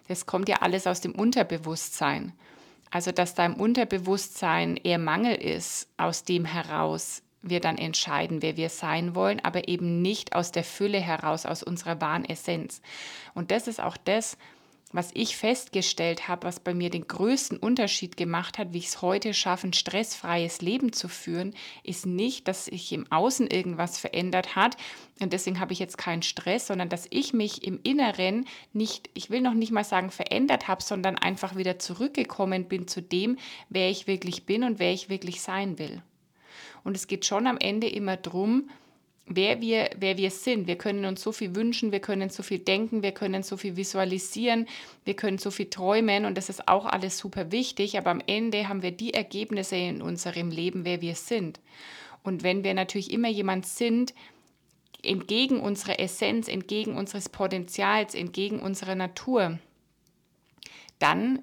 das 0.09 0.25
kommt 0.25 0.49
ja 0.49 0.63
alles 0.63 0.87
aus 0.87 1.03
dem 1.03 1.15
Unterbewusstsein. 1.15 2.33
Also, 2.91 3.13
dass 3.13 3.35
da 3.35 3.45
im 3.45 3.57
Unterbewusstsein 3.57 4.79
eher 4.79 4.99
Mangel 4.99 5.35
ist, 5.35 5.91
aus 5.99 6.25
dem 6.25 6.47
heraus 6.47 7.23
wir 7.43 7.61
dann 7.61 7.77
entscheiden, 7.77 8.41
wer 8.41 8.57
wir 8.57 8.71
sein 8.71 9.15
wollen, 9.15 9.41
aber 9.41 9.69
eben 9.69 10.01
nicht 10.01 10.35
aus 10.35 10.51
der 10.51 10.65
Fülle 10.65 10.99
heraus, 10.99 11.45
aus 11.45 11.63
unserer 11.63 12.01
wahren 12.01 12.25
Essenz. 12.25 12.81
Und 13.35 13.51
das 13.51 13.69
ist 13.69 13.83
auch 13.83 13.99
das, 13.99 14.39
was 14.39 14.49
ich 15.15 15.37
festgestellt 15.37 16.29
habe, 16.29 16.47
was 16.47 16.61
bei 16.61 16.75
mir 16.75 16.91
den 16.91 17.07
größten 17.07 17.59
Unterschied 17.59 18.17
gemacht 18.17 18.59
hat, 18.59 18.73
wie 18.73 18.79
ich 18.79 18.89
es 18.89 19.03
heute 19.03 19.35
schaffe, 19.35 19.69
ein 19.69 19.73
stressfreies 19.73 20.63
Leben 20.63 20.93
zu 20.93 21.09
führen, 21.09 21.55
ist 21.85 22.07
nicht, 22.07 22.49
dass 22.49 22.67
sich 22.67 22.93
im 22.93 23.11
Außen 23.11 23.47
irgendwas 23.47 23.99
verändert 23.99 24.57
hat 24.57 24.77
und 25.21 25.33
deswegen 25.33 25.61
habe 25.61 25.73
ich 25.73 25.79
jetzt 25.79 25.99
keinen 25.99 26.23
Stress, 26.23 26.67
sondern 26.67 26.89
dass 26.89 27.07
ich 27.11 27.33
mich 27.33 27.65
im 27.65 27.81
Inneren 27.83 28.47
nicht, 28.73 29.11
ich 29.15 29.31
will 29.31 29.41
noch 29.41 29.55
nicht 29.55 29.73
mal 29.73 29.85
sagen 29.85 30.11
verändert 30.11 30.69
habe, 30.69 30.83
sondern 30.83 31.19
einfach 31.19 31.57
wieder 31.57 31.79
zurückgekommen 31.79 32.69
bin 32.69 32.87
zu 32.87 33.03
dem, 33.03 33.37
wer 33.69 33.91
ich 33.91 34.07
wirklich 34.07 34.47
bin 34.47 34.63
und 34.63 34.79
wer 34.79 34.93
ich 34.93 35.09
wirklich 35.09 35.41
sein 35.41 35.79
will. 35.79 36.03
Und 36.85 36.97
es 36.97 37.09
geht 37.09 37.27
schon 37.27 37.47
am 37.47 37.59
Ende 37.59 37.89
immer 37.89 38.17
darum, 38.17 38.71
wer 39.29 39.61
wir, 39.61 39.91
wer 39.97 40.17
wir 40.17 40.31
sind. 40.31 40.67
Wir 40.67 40.77
können 40.77 41.05
uns 41.05 41.23
so 41.23 41.33
viel 41.33 41.55
wünschen, 41.55 41.93
wir 41.93 42.01
können 42.01 42.31
so 42.31 42.43
viel 42.43 42.59
denken, 42.59 43.03
wir 43.03 43.13
können 43.13 43.43
so 43.43 43.57
viel 43.57 43.77
visualisieren, 43.77 44.67
wir 45.05 45.15
können 45.15 45.39
so 45.39 45.51
viel 45.51 45.71
träumen 45.71 46.25
und 46.25 46.37
das 46.37 46.49
ist 46.49 46.69
auch 46.69 46.87
alles 46.87 47.19
super 47.19 47.53
wichtig, 47.53 47.99
aber 47.99 48.11
am 48.11 48.23
Ende 48.27 48.69
haben 48.69 48.83
wir 48.83 48.93
die 48.93 49.15
Ergebnisse 49.15 49.77
in 49.77 50.03
unserem 50.03 50.51
Leben, 50.51 50.85
wer 50.85 51.01
wir 51.01 51.15
sind. 51.15 51.61
Und 52.23 52.43
wenn 52.43 52.65
wir 52.65 52.75
natürlich 52.75 53.13
immer 53.13 53.29
jemand 53.29 53.67
sind, 53.67 54.15
entgegen 55.03 55.61
unserer 55.61 56.01
Essenz, 56.01 56.49
entgegen 56.49 56.97
unseres 56.97 57.29
Potenzials, 57.29 58.15
entgegen 58.15 58.61
unserer 58.61 58.95
Natur, 58.95 59.59
dann 60.99 61.41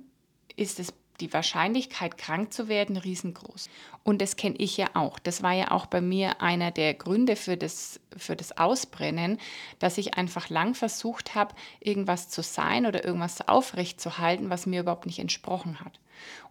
ist 0.58 0.80
es 0.80 0.94
die 1.20 1.32
Wahrscheinlichkeit, 1.34 2.18
krank 2.18 2.54
zu 2.54 2.68
werden, 2.68 2.98
riesengroß. 2.98 3.70
Und 4.04 4.22
das 4.22 4.36
kenne 4.36 4.56
ich 4.58 4.78
ja 4.78 4.88
auch. 4.94 5.20
Das 5.20 5.44
war 5.44 5.54
ja 5.54 5.72
auch 5.72 5.86
bei 5.86 6.02
mir 6.02 6.42
einer 6.42 6.72
der 6.72 6.94
Gründe 6.94 7.36
für 7.36 7.58
das, 7.58 8.00
für 8.16 8.36
das 8.36 8.58
Ausbrennen, 8.58 9.40
dass 9.80 9.98
ich 9.98 10.16
einfach 10.16 10.50
lang 10.50 10.76
versucht 10.76 11.36
habe, 11.36 11.56
irgendwas 11.80 12.30
zu 12.30 12.44
sein 12.44 12.86
oder 12.86 13.06
irgendwas 13.06 13.48
aufrechtzuerhalten, 13.48 14.50
was 14.50 14.66
mir 14.66 14.82
überhaupt 14.82 15.06
nicht 15.06 15.20
entsprochen 15.20 15.80
hat. 15.80 16.00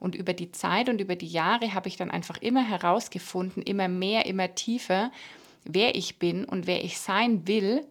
Und 0.00 0.14
über 0.14 0.34
die 0.34 0.52
Zeit 0.52 0.88
und 0.88 1.00
über 1.00 1.16
die 1.16 1.28
Jahre 1.28 1.74
habe 1.74 1.88
ich 1.88 1.96
dann 1.96 2.10
einfach 2.10 2.38
immer 2.38 2.66
herausgefunden, 2.66 3.62
immer 3.62 3.88
mehr, 3.88 4.26
immer 4.26 4.54
tiefer, 4.54 5.10
wer 5.64 5.94
ich 5.94 6.18
bin 6.18 6.44
und 6.44 6.66
wer 6.66 6.84
ich 6.84 6.98
sein 6.98 7.46
will. 7.46 7.86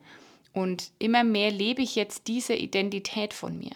Und 0.53 0.92
immer 1.00 1.24
mehr 1.24 1.51
lebe 1.51 1.82
ich 1.82 1.96
jetzt 1.96 2.27
diese 2.27 2.53
Identität 2.53 3.34
von 3.34 3.58
mir. 3.58 3.72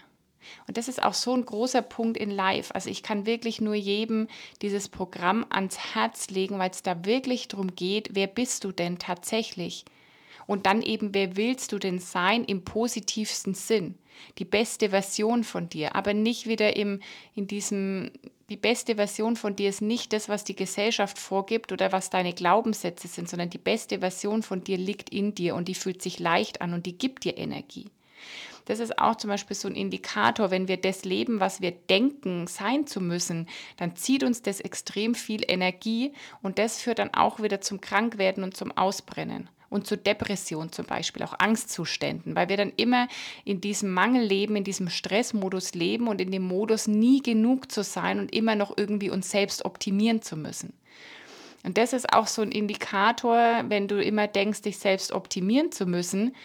Und 0.67 0.77
das 0.77 0.87
ist 0.87 1.01
auch 1.01 1.13
so 1.13 1.33
ein 1.33 1.45
großer 1.45 1.81
Punkt 1.81 2.17
in 2.17 2.31
Live. 2.31 2.71
Also 2.73 2.89
ich 2.89 3.03
kann 3.03 3.25
wirklich 3.25 3.61
nur 3.61 3.75
jedem 3.75 4.27
dieses 4.61 4.89
Programm 4.89 5.45
ans 5.49 5.77
Herz 5.95 6.29
legen, 6.29 6.59
weil 6.59 6.71
es 6.71 6.83
da 6.83 7.05
wirklich 7.05 7.47
darum 7.47 7.75
geht, 7.75 8.09
wer 8.13 8.27
bist 8.27 8.63
du 8.63 8.71
denn 8.71 8.99
tatsächlich? 8.99 9.85
Und 10.47 10.65
dann 10.65 10.81
eben, 10.81 11.13
wer 11.13 11.35
willst 11.35 11.73
du 11.73 11.77
denn 11.77 11.99
sein 11.99 12.45
im 12.45 12.63
positivsten 12.63 13.53
Sinn? 13.53 13.95
Die 14.39 14.45
beste 14.45 14.89
Version 14.89 15.43
von 15.43 15.69
dir, 15.69 15.95
aber 15.95 16.13
nicht 16.13 16.47
wieder 16.47 16.75
im, 16.75 17.01
in 17.35 17.45
diesem, 17.47 18.11
die 18.49 18.57
beste 18.57 18.95
Version 18.95 19.35
von 19.35 19.55
dir 19.55 19.69
ist 19.69 19.81
nicht 19.81 20.13
das, 20.13 20.29
was 20.29 20.43
die 20.43 20.55
Gesellschaft 20.55 21.19
vorgibt 21.19 21.71
oder 21.71 21.91
was 21.91 22.09
deine 22.09 22.33
Glaubenssätze 22.33 23.07
sind, 23.07 23.29
sondern 23.29 23.49
die 23.49 23.57
beste 23.59 23.99
Version 23.99 24.41
von 24.41 24.63
dir 24.63 24.77
liegt 24.77 25.09
in 25.09 25.35
dir 25.35 25.53
und 25.53 25.67
die 25.67 25.75
fühlt 25.75 26.01
sich 26.01 26.17
leicht 26.17 26.61
an 26.61 26.73
und 26.73 26.85
die 26.85 26.97
gibt 26.97 27.25
dir 27.25 27.37
Energie. 27.37 27.91
Das 28.67 28.79
ist 28.79 28.99
auch 28.99 29.15
zum 29.15 29.29
Beispiel 29.29 29.55
so 29.55 29.69
ein 29.69 29.75
Indikator, 29.75 30.51
wenn 30.51 30.67
wir 30.67 30.75
das 30.75 31.05
leben, 31.05 31.39
was 31.39 31.61
wir 31.61 31.71
denken, 31.71 32.47
sein 32.47 32.85
zu 32.85 32.99
müssen, 32.99 33.47
dann 33.77 33.95
zieht 33.95 34.23
uns 34.23 34.41
das 34.41 34.59
extrem 34.59 35.15
viel 35.15 35.41
Energie 35.47 36.11
und 36.41 36.59
das 36.59 36.81
führt 36.81 36.99
dann 36.99 37.13
auch 37.13 37.41
wieder 37.41 37.61
zum 37.61 37.79
Krankwerden 37.79 38.43
und 38.43 38.57
zum 38.57 38.73
Ausbrennen 38.73 39.49
und 39.69 39.87
zu 39.87 39.97
Depression 39.97 40.69
zum 40.73 40.85
Beispiel, 40.85 41.23
auch 41.23 41.39
Angstzuständen, 41.39 42.35
weil 42.35 42.49
wir 42.49 42.57
dann 42.57 42.73
immer 42.75 43.07
in 43.45 43.61
diesem 43.61 43.93
Mangel 43.93 44.23
leben, 44.25 44.57
in 44.57 44.65
diesem 44.65 44.89
Stressmodus 44.89 45.73
leben 45.73 46.09
und 46.09 46.19
in 46.19 46.31
dem 46.31 46.43
Modus 46.43 46.87
nie 46.87 47.21
genug 47.21 47.71
zu 47.71 47.83
sein 47.83 48.19
und 48.19 48.35
immer 48.35 48.55
noch 48.55 48.73
irgendwie 48.75 49.09
uns 49.09 49.31
selbst 49.31 49.63
optimieren 49.63 50.21
zu 50.21 50.35
müssen. 50.35 50.73
Und 51.63 51.77
das 51.77 51.93
ist 51.93 52.11
auch 52.11 52.27
so 52.27 52.41
ein 52.41 52.51
Indikator, 52.51 53.63
wenn 53.69 53.87
du 53.87 54.01
immer 54.01 54.27
denkst, 54.27 54.61
dich 54.63 54.77
selbst 54.77 55.13
optimieren 55.13 55.71
zu 55.71 55.85
müssen, 55.85 56.35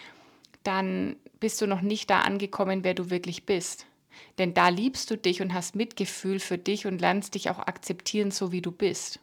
dann 0.63 1.17
bist 1.43 1.59
du 1.59 1.67
noch 1.67 1.81
nicht 1.81 2.09
da 2.09 2.21
angekommen, 2.21 2.85
wer 2.85 2.93
du 2.93 3.09
wirklich 3.09 3.45
bist. 3.45 3.85
Denn 4.37 4.53
da 4.53 4.69
liebst 4.69 5.11
du 5.11 5.17
dich 5.17 5.41
und 5.41 5.53
hast 5.53 5.75
Mitgefühl 5.75 6.39
für 6.39 6.57
dich 6.57 6.87
und 6.87 7.01
lernst 7.01 7.35
dich 7.35 7.49
auch 7.49 7.59
akzeptieren, 7.59 8.31
so 8.31 8.53
wie 8.53 8.61
du 8.61 8.71
bist. 8.71 9.19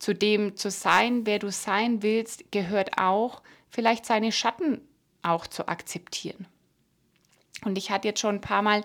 Zu 0.00 0.16
dem 0.16 0.56
zu 0.56 0.68
sein, 0.68 1.24
wer 1.24 1.38
du 1.38 1.52
sein 1.52 2.02
willst, 2.02 2.50
gehört 2.50 2.98
auch, 2.98 3.40
vielleicht 3.70 4.04
seine 4.04 4.32
Schatten 4.32 4.80
auch 5.22 5.46
zu 5.46 5.68
akzeptieren. 5.68 6.48
Und 7.64 7.78
ich 7.78 7.92
hatte 7.92 8.08
jetzt 8.08 8.18
schon 8.18 8.34
ein 8.34 8.40
paar 8.40 8.62
Mal 8.62 8.82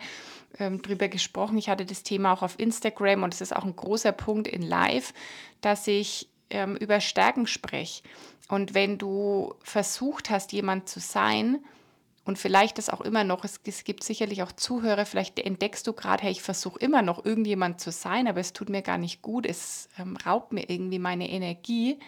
ähm, 0.60 0.84
drüber 0.84 1.08
gesprochen. 1.08 1.58
Ich 1.58 1.70
hatte 1.70 1.88
das 1.88 2.03
Thema 2.03 2.34
auch 2.34 2.44
auf 2.44 2.60
Instagram 2.60 3.24
und 3.24 3.34
es 3.34 3.41
ist 3.41 3.56
auch 3.56 3.65
ein 3.65 3.75
großer 3.75 4.12
Punkt 4.12 4.48
in 4.48 4.62
Live, 4.62 5.15
dass 5.62 5.88
ich 5.88 6.29
ähm, 6.51 6.75
über 6.75 7.01
Stärken 7.01 7.48
spreche. 7.48 8.03
Und 8.48 8.75
wenn 8.75 9.00
du 9.00 9.56
versucht 9.63 10.29
hast, 10.29 10.51
jemand 10.51 10.88
zu 10.88 11.00
sein, 11.00 11.65
und 12.27 12.38
vielleicht 12.38 12.77
ist 12.77 12.91
auch 12.91 13.00
immer 13.00 13.24
noch, 13.24 13.46
es, 13.46 13.63
gibt 13.63 14.03
sicherlich 14.03 14.43
auch 14.43 14.51
Zuhörer, 14.51 15.05
vielleicht 15.05 15.39
entdeckst 15.39 15.88
du 15.88 15.93
gerade, 15.93 16.24
hey, 16.24 16.31
ich 16.31 16.41
versuche 16.41 16.77
immer 16.77 17.01
noch 17.01 17.24
irgendjemand 17.24 17.79
zu 17.79 17.89
sein, 17.89 18.27
aber 18.27 18.41
es 18.41 18.51
tut 18.51 18.67
mir 18.67 18.81
gar 18.81 18.98
nicht 18.98 19.22
gut, 19.22 19.46
es 19.46 19.88
ähm, 19.98 20.17
raubt 20.25 20.51
mir 20.51 20.69
irgendwie 20.69 21.00
meine 21.00 21.29
Energie, 21.29 22.00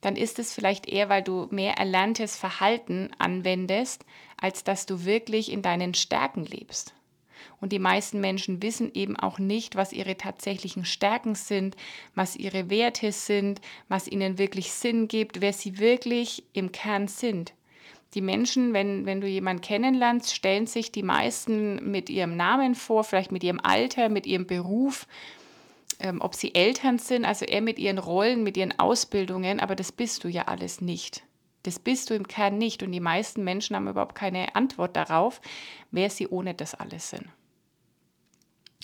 dann 0.00 0.16
ist 0.16 0.38
es 0.38 0.54
vielleicht 0.54 0.88
eher, 0.88 1.10
weil 1.10 1.22
du 1.22 1.46
mehr 1.50 1.74
erlerntes 1.74 2.38
Verhalten 2.38 3.10
anwendest, 3.18 4.06
als 4.40 4.64
dass 4.64 4.86
du 4.86 5.04
wirklich 5.04 5.52
in 5.52 5.60
deinen 5.60 5.92
Stärken 5.92 6.46
lebst. 6.46 6.94
Und 7.60 7.72
die 7.72 7.78
meisten 7.78 8.20
Menschen 8.20 8.62
wissen 8.62 8.94
eben 8.94 9.18
auch 9.18 9.38
nicht, 9.38 9.76
was 9.76 9.92
ihre 9.92 10.16
tatsächlichen 10.16 10.86
Stärken 10.86 11.34
sind, 11.34 11.76
was 12.14 12.34
ihre 12.34 12.70
Werte 12.70 13.12
sind, 13.12 13.60
was 13.88 14.08
ihnen 14.08 14.38
wirklich 14.38 14.72
Sinn 14.72 15.06
gibt, 15.06 15.42
wer 15.42 15.52
sie 15.52 15.78
wirklich 15.78 16.44
im 16.54 16.72
Kern 16.72 17.08
sind. 17.08 17.52
Die 18.14 18.20
Menschen, 18.20 18.72
wenn, 18.72 19.06
wenn 19.06 19.20
du 19.20 19.26
jemanden 19.26 19.62
kennenlernst, 19.62 20.34
stellen 20.34 20.66
sich 20.66 20.92
die 20.92 21.02
meisten 21.02 21.90
mit 21.90 22.08
ihrem 22.08 22.36
Namen 22.36 22.74
vor, 22.74 23.02
vielleicht 23.02 23.32
mit 23.32 23.42
ihrem 23.42 23.60
Alter, 23.60 24.08
mit 24.08 24.26
ihrem 24.26 24.46
Beruf, 24.46 25.06
ähm, 25.98 26.20
ob 26.20 26.34
sie 26.34 26.54
Eltern 26.54 26.98
sind, 26.98 27.24
also 27.24 27.44
eher 27.44 27.60
mit 27.60 27.78
ihren 27.78 27.98
Rollen, 27.98 28.42
mit 28.44 28.56
ihren 28.56 28.78
Ausbildungen, 28.78 29.58
aber 29.58 29.74
das 29.74 29.90
bist 29.90 30.22
du 30.22 30.28
ja 30.28 30.42
alles 30.42 30.80
nicht. 30.80 31.24
Das 31.64 31.78
bist 31.78 32.10
du 32.10 32.14
im 32.14 32.28
Kern 32.28 32.58
nicht 32.58 32.82
und 32.82 32.92
die 32.92 33.00
meisten 33.00 33.42
Menschen 33.42 33.74
haben 33.74 33.88
überhaupt 33.88 34.14
keine 34.14 34.54
Antwort 34.54 34.96
darauf, 34.96 35.40
wer 35.90 36.10
sie 36.10 36.28
ohne 36.28 36.54
das 36.54 36.74
alles 36.74 37.10
sind. 37.10 37.26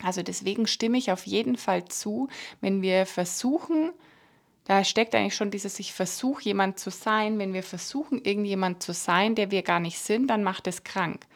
Also 0.03 0.23
deswegen 0.23 0.67
stimme 0.67 0.99
ich 0.99 1.13
auf 1.13 1.27
jeden 1.27 1.57
Fall 1.57 1.85
zu, 1.85 2.29
wenn 2.61 2.81
wir 2.81 3.05
versuchen, 3.07 3.93
da 4.65 4.85
steckt 4.85 5.15
eigentlich 5.15 5.35
schon 5.35 5.51
dieses, 5.51 5.79
ich 5.81 5.93
versuche 5.93 6.45
jemand 6.45 6.79
zu 6.79 6.91
sein. 6.91 7.39
Wenn 7.39 7.55
wir 7.55 7.63
versuchen, 7.63 8.23
irgendjemand 8.23 8.83
zu 8.83 8.93
sein, 8.93 9.35
der 9.35 9.51
wir 9.51 9.63
gar 9.63 9.81
nicht 9.81 9.99
sind, 9.99 10.29
dann 10.29 10.45
macht 10.45 10.67
es 10.67 10.85
krank. 10.85 11.27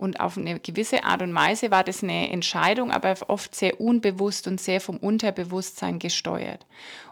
Und 0.00 0.18
auf 0.18 0.38
eine 0.38 0.58
gewisse 0.58 1.04
Art 1.04 1.20
und 1.20 1.34
Weise 1.34 1.70
war 1.70 1.84
das 1.84 2.02
eine 2.02 2.30
Entscheidung, 2.30 2.90
aber 2.90 3.14
oft 3.28 3.54
sehr 3.54 3.82
unbewusst 3.82 4.46
und 4.46 4.58
sehr 4.58 4.80
vom 4.80 4.96
Unterbewusstsein 4.96 5.98
gesteuert. 5.98 6.64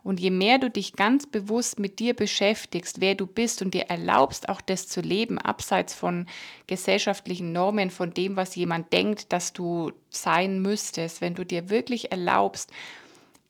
Und 0.02 0.20
je 0.20 0.30
mehr 0.30 0.56
du 0.56 0.70
dich 0.70 0.94
ganz 0.94 1.26
bewusst 1.26 1.78
mit 1.78 1.98
dir 1.98 2.14
beschäftigst, 2.14 3.02
wer 3.02 3.14
du 3.14 3.26
bist 3.26 3.60
und 3.60 3.74
dir 3.74 3.90
erlaubst, 3.90 4.48
auch 4.48 4.62
das 4.62 4.88
zu 4.88 5.02
leben, 5.02 5.36
abseits 5.38 5.92
von 5.92 6.24
gesellschaftlichen 6.66 7.52
Normen, 7.52 7.90
von 7.90 8.14
dem, 8.14 8.36
was 8.36 8.56
jemand 8.56 8.90
denkt, 8.90 9.34
dass 9.34 9.52
du 9.52 9.92
sein 10.08 10.62
müsstest, 10.62 11.20
wenn 11.20 11.34
du 11.34 11.44
dir 11.44 11.68
wirklich 11.68 12.10
erlaubst, 12.10 12.72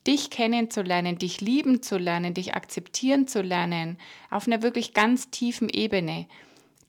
dich 0.08 0.30
kennenzulernen, 0.30 1.18
dich 1.18 1.40
lieben 1.42 1.82
zu 1.82 1.98
lernen, 1.98 2.32
dich 2.34 2.54
akzeptieren 2.54 3.28
zu 3.28 3.42
lernen, 3.42 3.98
auf 4.30 4.46
einer 4.46 4.62
wirklich 4.62 4.94
ganz 4.94 5.30
tiefen 5.30 5.68
Ebene, 5.68 6.26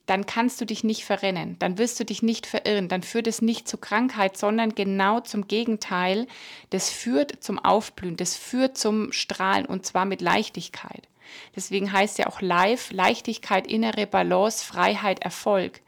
dann 0.05 0.25
kannst 0.25 0.59
du 0.59 0.65
dich 0.65 0.83
nicht 0.83 1.03
verrennen, 1.03 1.57
dann 1.59 1.77
wirst 1.77 1.99
du 1.99 2.05
dich 2.05 2.23
nicht 2.23 2.47
verirren, 2.47 2.87
dann 2.87 3.03
führt 3.03 3.27
es 3.27 3.43
nicht 3.43 3.67
zu 3.67 3.77
Krankheit, 3.77 4.37
sondern 4.37 4.73
genau 4.73 5.19
zum 5.19 5.47
Gegenteil, 5.47 6.25
das 6.71 6.89
führt 6.89 7.43
zum 7.43 7.59
Aufblühen, 7.59 8.15
das 8.15 8.35
führt 8.35 8.77
zum 8.77 9.11
Strahlen 9.11 9.65
und 9.67 9.85
zwar 9.85 10.05
mit 10.05 10.21
Leichtigkeit. 10.21 11.07
Deswegen 11.55 11.91
heißt 11.91 12.17
ja 12.17 12.27
auch 12.27 12.41
Life, 12.41 12.91
Leichtigkeit, 12.91 13.67
innere 13.67 14.07
Balance, 14.07 14.65
Freiheit, 14.65 15.21
Erfolg. 15.21 15.81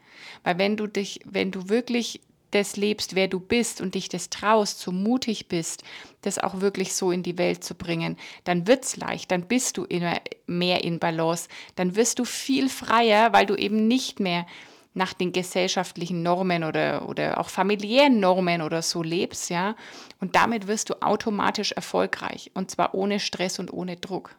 Weil 0.44 0.58
wenn 0.58 0.76
du 0.76 0.86
dich, 0.86 1.20
wenn 1.24 1.50
du 1.50 1.68
wirklich 1.68 2.20
das 2.52 2.76
lebst, 2.76 3.14
wer 3.14 3.28
du 3.28 3.40
bist 3.40 3.80
und 3.80 3.94
dich 3.94 4.08
das 4.08 4.30
traust, 4.30 4.80
so 4.80 4.92
mutig 4.92 5.48
bist, 5.48 5.82
das 6.22 6.38
auch 6.38 6.60
wirklich 6.60 6.94
so 6.94 7.10
in 7.10 7.22
die 7.22 7.38
Welt 7.38 7.64
zu 7.64 7.74
bringen, 7.74 8.16
dann 8.44 8.66
wird's 8.66 8.96
leicht, 8.96 9.30
dann 9.30 9.48
bist 9.48 9.76
du 9.76 9.84
immer 9.84 10.14
mehr 10.46 10.84
in 10.84 10.98
Balance, 10.98 11.48
dann 11.74 11.96
wirst 11.96 12.18
du 12.18 12.24
viel 12.24 12.68
freier, 12.68 13.32
weil 13.32 13.46
du 13.46 13.56
eben 13.56 13.88
nicht 13.88 14.20
mehr 14.20 14.46
nach 14.94 15.14
den 15.14 15.32
gesellschaftlichen 15.32 16.22
Normen 16.22 16.64
oder, 16.64 17.08
oder 17.08 17.40
auch 17.40 17.48
familiären 17.48 18.20
Normen 18.20 18.60
oder 18.60 18.82
so 18.82 19.02
lebst, 19.02 19.48
ja. 19.50 19.74
Und 20.20 20.36
damit 20.36 20.66
wirst 20.66 20.90
du 20.90 21.02
automatisch 21.02 21.72
erfolgreich 21.72 22.50
und 22.54 22.70
zwar 22.70 22.94
ohne 22.94 23.18
Stress 23.18 23.58
und 23.58 23.72
ohne 23.72 23.96
Druck. 23.96 24.36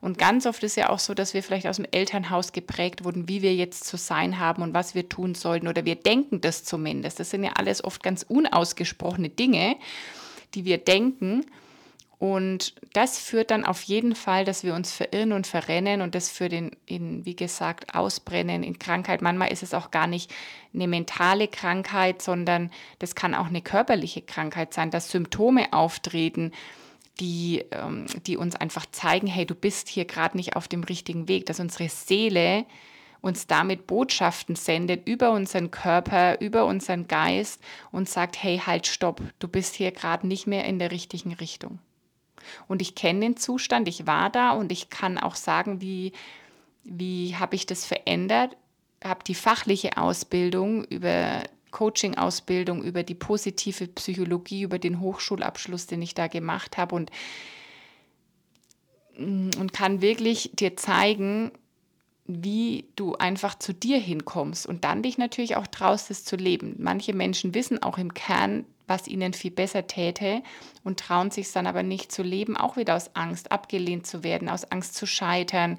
Und 0.00 0.18
ganz 0.18 0.46
oft 0.46 0.62
ist 0.62 0.76
ja 0.76 0.90
auch 0.90 0.98
so, 0.98 1.14
dass 1.14 1.34
wir 1.34 1.42
vielleicht 1.42 1.66
aus 1.66 1.76
dem 1.76 1.86
Elternhaus 1.90 2.52
geprägt 2.52 3.04
wurden, 3.04 3.28
wie 3.28 3.42
wir 3.42 3.54
jetzt 3.54 3.84
zu 3.84 3.96
sein 3.96 4.38
haben 4.38 4.62
und 4.62 4.74
was 4.74 4.94
wir 4.94 5.08
tun 5.08 5.34
sollten 5.34 5.68
oder 5.68 5.84
wir 5.84 5.96
denken 5.96 6.40
das 6.40 6.64
zumindest. 6.64 7.20
Das 7.20 7.30
sind 7.30 7.44
ja 7.44 7.52
alles 7.56 7.82
oft 7.84 8.02
ganz 8.02 8.22
unausgesprochene 8.22 9.28
Dinge, 9.28 9.76
die 10.54 10.64
wir 10.64 10.78
denken. 10.78 11.44
Und 12.18 12.74
das 12.94 13.18
führt 13.18 13.52
dann 13.52 13.64
auf 13.64 13.82
jeden 13.82 14.16
Fall, 14.16 14.44
dass 14.44 14.64
wir 14.64 14.74
uns 14.74 14.92
verirren 14.92 15.32
und 15.32 15.46
verrennen 15.46 16.00
und 16.00 16.16
das 16.16 16.30
führt 16.30 16.52
in, 16.52 16.72
in, 16.84 17.24
wie 17.24 17.36
gesagt, 17.36 17.94
Ausbrennen, 17.94 18.64
in 18.64 18.80
Krankheit. 18.80 19.22
Manchmal 19.22 19.52
ist 19.52 19.62
es 19.62 19.72
auch 19.72 19.92
gar 19.92 20.08
nicht 20.08 20.32
eine 20.74 20.88
mentale 20.88 21.46
Krankheit, 21.46 22.20
sondern 22.20 22.72
das 22.98 23.14
kann 23.14 23.36
auch 23.36 23.46
eine 23.46 23.62
körperliche 23.62 24.22
Krankheit 24.22 24.74
sein, 24.74 24.90
dass 24.90 25.12
Symptome 25.12 25.72
auftreten, 25.72 26.50
die, 27.20 27.64
ähm, 27.72 28.06
die 28.26 28.36
uns 28.36 28.54
einfach 28.54 28.86
zeigen, 28.90 29.26
hey, 29.26 29.46
du 29.46 29.54
bist 29.54 29.88
hier 29.88 30.04
gerade 30.04 30.36
nicht 30.36 30.56
auf 30.56 30.68
dem 30.68 30.84
richtigen 30.84 31.28
Weg, 31.28 31.46
dass 31.46 31.60
unsere 31.60 31.88
Seele 31.88 32.64
uns 33.20 33.46
damit 33.46 33.86
Botschaften 33.86 34.54
sendet 34.54 35.08
über 35.08 35.32
unseren 35.32 35.70
Körper, 35.70 36.40
über 36.40 36.66
unseren 36.66 37.08
Geist 37.08 37.60
und 37.90 38.08
sagt, 38.08 38.42
hey, 38.42 38.62
halt, 38.64 38.86
stopp, 38.86 39.20
du 39.38 39.48
bist 39.48 39.74
hier 39.74 39.90
gerade 39.90 40.26
nicht 40.26 40.46
mehr 40.46 40.64
in 40.64 40.78
der 40.78 40.92
richtigen 40.92 41.32
Richtung. 41.32 41.80
Und 42.68 42.80
ich 42.80 42.94
kenne 42.94 43.20
den 43.20 43.36
Zustand, 43.36 43.88
ich 43.88 44.06
war 44.06 44.30
da 44.30 44.52
und 44.52 44.70
ich 44.70 44.88
kann 44.88 45.18
auch 45.18 45.34
sagen, 45.34 45.80
wie, 45.80 46.12
wie 46.84 47.36
habe 47.36 47.56
ich 47.56 47.66
das 47.66 47.84
verändert, 47.84 48.56
habe 49.02 49.24
die 49.24 49.34
fachliche 49.34 49.96
Ausbildung 49.96 50.84
über 50.84 51.42
Coaching-Ausbildung, 51.70 52.82
über 52.82 53.02
die 53.02 53.14
positive 53.14 53.88
Psychologie, 53.88 54.62
über 54.62 54.78
den 54.78 55.00
Hochschulabschluss, 55.00 55.86
den 55.86 56.02
ich 56.02 56.14
da 56.14 56.26
gemacht 56.26 56.76
habe 56.76 56.94
und, 56.94 57.10
mm, 59.16 59.50
und 59.58 59.72
kann 59.72 60.00
wirklich 60.00 60.50
dir 60.54 60.76
zeigen, 60.76 61.52
wie 62.28 62.84
du 62.94 63.14
einfach 63.14 63.58
zu 63.58 63.72
dir 63.72 63.98
hinkommst 63.98 64.66
und 64.66 64.84
dann 64.84 65.02
dich 65.02 65.16
natürlich 65.16 65.56
auch 65.56 65.66
traust, 65.66 66.10
es 66.10 66.24
zu 66.24 66.36
leben. 66.36 66.76
Manche 66.78 67.14
Menschen 67.14 67.54
wissen 67.54 67.82
auch 67.82 67.96
im 67.96 68.12
Kern, 68.12 68.66
was 68.86 69.08
ihnen 69.08 69.32
viel 69.32 69.50
besser 69.50 69.86
täte 69.86 70.42
und 70.84 71.00
trauen 71.00 71.30
sich 71.30 71.50
dann 71.52 71.66
aber 71.66 71.82
nicht 71.82 72.12
zu 72.12 72.22
leben, 72.22 72.56
auch 72.56 72.76
wieder 72.76 72.96
aus 72.96 73.14
Angst, 73.14 73.50
abgelehnt 73.50 74.06
zu 74.06 74.24
werden, 74.24 74.48
aus 74.48 74.64
Angst 74.70 74.94
zu 74.94 75.06
scheitern, 75.06 75.78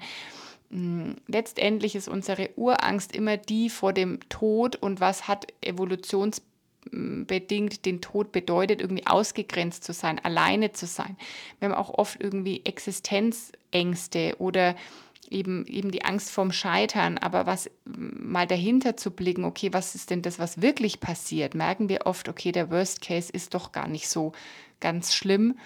letztendlich 0.70 1.96
ist 1.96 2.08
unsere 2.08 2.50
Urangst 2.56 3.14
immer 3.14 3.36
die 3.36 3.68
vor 3.70 3.92
dem 3.92 4.20
Tod 4.28 4.76
und 4.76 5.00
was 5.00 5.26
hat 5.26 5.48
evolutionsbedingt 5.62 7.84
den 7.84 8.00
Tod 8.00 8.30
bedeutet, 8.30 8.80
irgendwie 8.80 9.04
ausgegrenzt 9.06 9.82
zu 9.82 9.92
sein, 9.92 10.20
alleine 10.20 10.70
zu 10.72 10.86
sein. 10.86 11.16
Wir 11.58 11.68
haben 11.68 11.76
auch 11.76 11.90
oft 11.90 12.22
irgendwie 12.22 12.64
Existenzängste 12.64 14.36
oder 14.38 14.76
eben, 15.28 15.66
eben 15.66 15.90
die 15.90 16.04
Angst 16.04 16.30
vorm 16.30 16.52
Scheitern, 16.52 17.18
aber 17.18 17.46
was 17.46 17.68
mal 17.84 18.46
dahinter 18.46 18.96
zu 18.96 19.10
blicken, 19.10 19.44
okay, 19.44 19.72
was 19.72 19.96
ist 19.96 20.10
denn 20.10 20.22
das, 20.22 20.38
was 20.38 20.62
wirklich 20.62 21.00
passiert, 21.00 21.56
merken 21.56 21.88
wir 21.88 22.06
oft, 22.06 22.28
okay, 22.28 22.52
der 22.52 22.70
Worst 22.70 23.00
Case 23.00 23.32
ist 23.32 23.54
doch 23.54 23.72
gar 23.72 23.88
nicht 23.88 24.08
so 24.08 24.30
ganz 24.78 25.14
schlimm, 25.14 25.58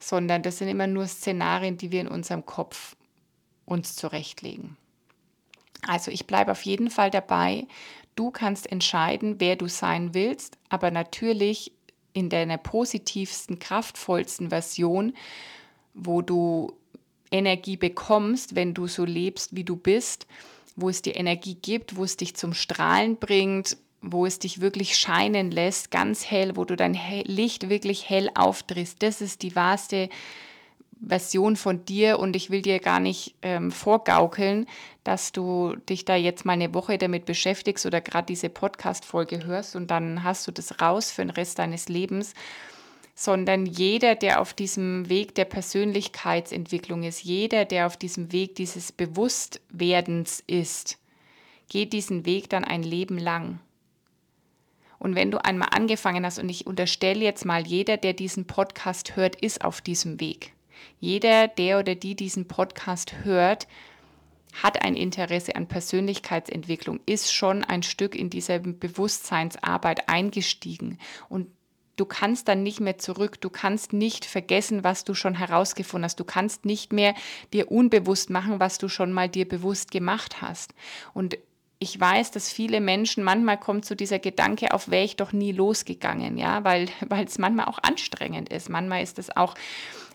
sondern 0.00 0.42
das 0.42 0.58
sind 0.58 0.66
immer 0.68 0.88
nur 0.88 1.06
Szenarien, 1.06 1.76
die 1.76 1.92
wir 1.92 2.00
in 2.00 2.08
unserem 2.08 2.44
Kopf 2.44 2.96
uns 3.68 3.96
zurechtlegen. 3.96 4.76
Also 5.86 6.10
ich 6.10 6.26
bleibe 6.26 6.52
auf 6.52 6.62
jeden 6.62 6.90
Fall 6.90 7.10
dabei. 7.10 7.66
Du 8.16 8.30
kannst 8.30 8.70
entscheiden, 8.70 9.36
wer 9.38 9.56
du 9.56 9.68
sein 9.68 10.12
willst, 10.14 10.58
aber 10.68 10.90
natürlich 10.90 11.72
in 12.12 12.28
deiner 12.30 12.58
positivsten, 12.58 13.58
kraftvollsten 13.58 14.50
Version, 14.50 15.14
wo 15.94 16.20
du 16.22 16.72
Energie 17.30 17.76
bekommst, 17.76 18.56
wenn 18.56 18.74
du 18.74 18.88
so 18.88 19.04
lebst, 19.04 19.54
wie 19.54 19.64
du 19.64 19.76
bist, 19.76 20.26
wo 20.74 20.88
es 20.88 21.02
dir 21.02 21.16
Energie 21.16 21.54
gibt, 21.54 21.96
wo 21.96 22.04
es 22.04 22.16
dich 22.16 22.34
zum 22.34 22.54
Strahlen 22.54 23.16
bringt, 23.16 23.76
wo 24.00 24.26
es 24.26 24.38
dich 24.38 24.60
wirklich 24.60 24.96
scheinen 24.96 25.50
lässt, 25.50 25.90
ganz 25.90 26.24
hell, 26.24 26.56
wo 26.56 26.64
du 26.64 26.76
dein 26.76 26.98
Licht 27.24 27.68
wirklich 27.68 28.08
hell 28.08 28.30
aufdrehst. 28.34 29.02
Das 29.02 29.20
ist 29.20 29.42
die 29.42 29.54
wahrste 29.54 30.08
Version 31.06 31.56
von 31.56 31.84
dir 31.84 32.18
und 32.18 32.34
ich 32.36 32.50
will 32.50 32.62
dir 32.62 32.80
gar 32.80 33.00
nicht 33.00 33.34
ähm, 33.42 33.70
vorgaukeln, 33.70 34.66
dass 35.04 35.32
du 35.32 35.76
dich 35.88 36.04
da 36.04 36.16
jetzt 36.16 36.44
mal 36.44 36.54
eine 36.54 36.74
Woche 36.74 36.98
damit 36.98 37.24
beschäftigst 37.24 37.86
oder 37.86 38.00
gerade 38.00 38.26
diese 38.26 38.48
Podcast-Folge 38.48 39.44
hörst 39.44 39.76
und 39.76 39.90
dann 39.90 40.24
hast 40.24 40.46
du 40.46 40.52
das 40.52 40.80
raus 40.80 41.10
für 41.10 41.22
den 41.22 41.30
Rest 41.30 41.58
deines 41.58 41.88
Lebens, 41.88 42.34
sondern 43.14 43.66
jeder, 43.66 44.14
der 44.14 44.40
auf 44.40 44.54
diesem 44.54 45.08
Weg 45.08 45.34
der 45.34 45.44
Persönlichkeitsentwicklung 45.44 47.02
ist, 47.02 47.24
jeder, 47.24 47.64
der 47.64 47.86
auf 47.86 47.96
diesem 47.96 48.32
Weg 48.32 48.54
dieses 48.56 48.92
Bewusstwerdens 48.92 50.42
ist, 50.46 50.98
geht 51.68 51.92
diesen 51.92 52.26
Weg 52.26 52.48
dann 52.48 52.64
ein 52.64 52.82
Leben 52.82 53.18
lang. 53.18 53.60
Und 54.98 55.14
wenn 55.14 55.30
du 55.30 55.44
einmal 55.44 55.68
angefangen 55.72 56.24
hast, 56.24 56.38
und 56.38 56.48
ich 56.48 56.66
unterstelle 56.66 57.24
jetzt 57.24 57.44
mal, 57.44 57.66
jeder, 57.66 57.96
der 57.96 58.14
diesen 58.14 58.46
Podcast 58.46 59.16
hört, 59.16 59.36
ist 59.36 59.64
auf 59.64 59.80
diesem 59.80 60.20
Weg. 60.20 60.52
Jeder, 61.00 61.48
der 61.48 61.78
oder 61.78 61.94
die 61.94 62.14
diesen 62.14 62.48
Podcast 62.48 63.24
hört, 63.24 63.66
hat 64.62 64.82
ein 64.82 64.94
Interesse 64.94 65.54
an 65.56 65.66
Persönlichkeitsentwicklung, 65.68 67.00
ist 67.06 67.32
schon 67.32 67.64
ein 67.64 67.82
Stück 67.82 68.14
in 68.14 68.30
dieser 68.30 68.58
Bewusstseinsarbeit 68.58 70.08
eingestiegen. 70.08 70.98
Und 71.28 71.48
du 71.96 72.06
kannst 72.06 72.48
dann 72.48 72.62
nicht 72.62 72.80
mehr 72.80 72.98
zurück, 72.98 73.40
du 73.40 73.50
kannst 73.50 73.92
nicht 73.92 74.24
vergessen, 74.24 74.84
was 74.84 75.04
du 75.04 75.14
schon 75.14 75.34
herausgefunden 75.34 76.04
hast, 76.04 76.20
du 76.20 76.24
kannst 76.24 76.64
nicht 76.64 76.92
mehr 76.92 77.14
dir 77.52 77.70
unbewusst 77.70 78.30
machen, 78.30 78.60
was 78.60 78.78
du 78.78 78.88
schon 78.88 79.12
mal 79.12 79.28
dir 79.28 79.46
bewusst 79.46 79.90
gemacht 79.90 80.40
hast. 80.40 80.74
Und 81.12 81.38
ich 81.80 81.98
weiß, 81.98 82.32
dass 82.32 82.50
viele 82.50 82.80
Menschen, 82.80 83.22
manchmal 83.22 83.58
kommt 83.58 83.84
so 83.84 83.94
dieser 83.94 84.18
Gedanke 84.18 84.72
auf, 84.72 84.90
wäre 84.90 85.04
ich 85.04 85.16
doch 85.16 85.32
nie 85.32 85.52
losgegangen, 85.52 86.36
ja, 86.36 86.64
weil, 86.64 86.88
weil 87.08 87.26
es 87.26 87.38
manchmal 87.38 87.66
auch 87.66 87.78
anstrengend 87.82 88.48
ist. 88.48 88.68
Manchmal 88.68 89.02
ist 89.02 89.18
es 89.18 89.34
auch 89.36 89.54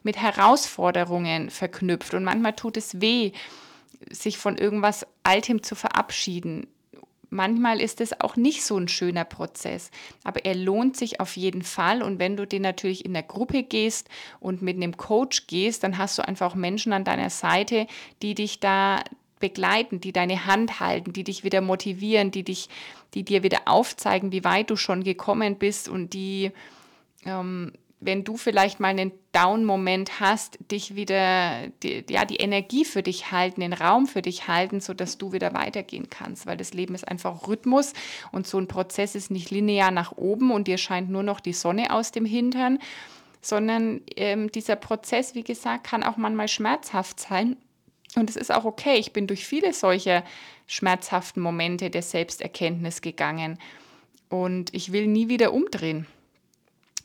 mit 0.04 0.18
Herausforderungen 0.18 1.50
verknüpft 1.50 2.14
und 2.14 2.26
manchmal 2.26 2.54
tut 2.54 2.76
es 2.76 3.00
weh, 3.00 3.32
sich 4.10 4.38
von 4.38 4.58
irgendwas 4.58 5.08
Altem 5.24 5.64
zu 5.64 5.76
verabschieden. 5.76 6.68
Manchmal 7.30 7.80
ist 7.82 8.02
es 8.02 8.20
auch 8.20 8.36
nicht 8.36 8.64
so 8.64 8.78
ein 8.78 8.90
schöner 8.90 9.24
Prozess, 9.24 9.90
aber 10.24 10.46
er 10.46 10.54
lohnt 10.54 10.98
sich 10.98 11.22
auf 11.22 11.36
jeden 11.38 11.64
Fall. 11.64 12.04
Und 12.04 12.20
wenn 12.20 12.36
du 12.38 12.46
den 12.46 12.62
natürlich 12.62 13.06
in 13.06 13.14
der 13.14 13.24
Gruppe 13.24 13.64
gehst 13.64 14.10
und 14.42 14.62
mit 14.62 14.76
einem 14.76 14.98
Coach 14.98 15.48
gehst, 15.48 15.84
dann 15.84 15.98
hast 15.98 16.18
du 16.18 16.28
einfach 16.28 16.52
auch 16.52 16.56
Menschen 16.56 16.94
an 16.94 17.06
deiner 17.06 17.32
Seite, 17.32 17.88
die 18.22 18.36
dich 18.36 18.60
da 18.60 19.02
begleiten, 19.44 20.00
die 20.00 20.14
deine 20.14 20.46
Hand 20.46 20.80
halten, 20.80 21.12
die 21.12 21.26
dich 21.26 21.44
wieder 21.44 21.60
motivieren, 21.60 22.32
die 22.32 22.44
dich, 22.44 22.70
die 23.14 23.24
dir 23.24 23.44
wieder 23.44 23.64
aufzeigen, 23.66 24.32
wie 24.32 24.46
weit 24.46 24.70
du 24.70 24.78
schon 24.78 25.04
gekommen 25.04 25.58
bist 25.58 25.90
und 25.90 26.14
die, 26.14 26.52
ähm, 27.26 27.74
wenn 28.00 28.24
du 28.24 28.38
vielleicht 28.38 28.80
mal 28.80 28.88
einen 28.88 29.12
Down-Moment 29.34 30.22
hast, 30.22 30.60
dich 30.72 30.96
wieder, 30.96 31.68
die, 31.84 32.06
ja, 32.10 32.24
die 32.24 32.38
Energie 32.38 32.86
für 32.86 33.04
dich 33.04 33.34
halten, 33.34 33.60
den 33.60 33.74
Raum 33.74 34.08
für 34.08 34.22
dich 34.22 34.48
halten, 34.48 34.80
sodass 34.80 35.18
du 35.18 35.34
wieder 35.34 35.54
weitergehen 35.54 36.10
kannst, 36.10 36.46
weil 36.46 36.56
das 36.56 36.74
Leben 36.74 36.96
ist 36.96 37.06
einfach 37.06 37.46
Rhythmus 37.46 37.92
und 38.32 38.48
so 38.48 38.58
ein 38.58 38.70
Prozess 38.70 39.14
ist 39.14 39.30
nicht 39.30 39.52
linear 39.52 39.92
nach 39.92 40.14
oben 40.14 40.52
und 40.52 40.70
dir 40.70 40.78
scheint 40.78 41.10
nur 41.10 41.24
noch 41.24 41.42
die 41.42 41.52
Sonne 41.52 41.94
aus 41.94 42.14
dem 42.14 42.24
Hintern, 42.24 42.80
sondern 43.42 44.00
ähm, 44.16 44.50
dieser 44.54 44.78
Prozess, 44.78 45.36
wie 45.36 45.44
gesagt, 45.44 45.84
kann 45.84 46.02
auch 46.02 46.16
manchmal 46.16 46.48
schmerzhaft 46.48 47.20
sein 47.20 47.58
und 48.16 48.30
es 48.30 48.36
ist 48.36 48.52
auch 48.52 48.66
okay. 48.66 48.96
Ich 48.96 49.14
bin 49.14 49.28
durch 49.28 49.46
viele 49.46 49.74
solcher 49.74 50.24
schmerzhaften 50.68 51.42
Momente 51.42 51.90
der 51.90 52.02
Selbsterkenntnis 52.02 53.02
gegangen. 53.02 53.60
Und 54.30 54.74
ich 54.74 54.92
will 54.92 55.08
nie 55.08 55.30
wieder 55.30 55.54
umdrehen. 55.54 56.08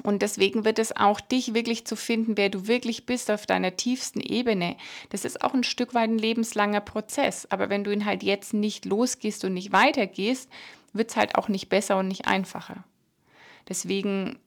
Und 0.05 0.23
deswegen 0.23 0.65
wird 0.65 0.79
es 0.79 0.95
auch 0.95 1.21
dich 1.21 1.55
wirklich 1.55 1.85
zu 1.85 1.97
finden, 1.97 2.37
wer 2.37 2.51
du 2.51 2.69
wirklich 2.69 3.05
bist 3.05 3.31
auf 3.31 3.47
deiner 3.47 3.77
tiefsten 3.77 4.21
Ebene. 4.21 4.77
Das 5.11 5.25
ist 5.25 5.43
auch 5.43 5.55
ein 5.55 5.65
Stück 5.65 5.93
weit 5.93 6.09
ein 6.09 6.19
lebenslanger 6.19 6.81
Prozess. 6.81 7.47
Aber 7.51 7.69
wenn 7.69 7.85
du 7.85 7.93
ihn 7.93 8.05
halt 8.05 8.23
jetzt 8.23 8.55
nicht 8.55 8.85
losgehst 8.85 9.45
und 9.45 9.55
nicht 9.55 9.73
weitergehst, 9.73 10.49
wird 10.93 11.11
es 11.11 11.17
halt 11.17 11.35
auch 11.35 11.49
nicht 11.49 11.69
besser 11.69 11.99
und 11.99 12.09
nicht 12.09 12.27
einfacher. 12.27 12.85
Deswegen 13.69 14.39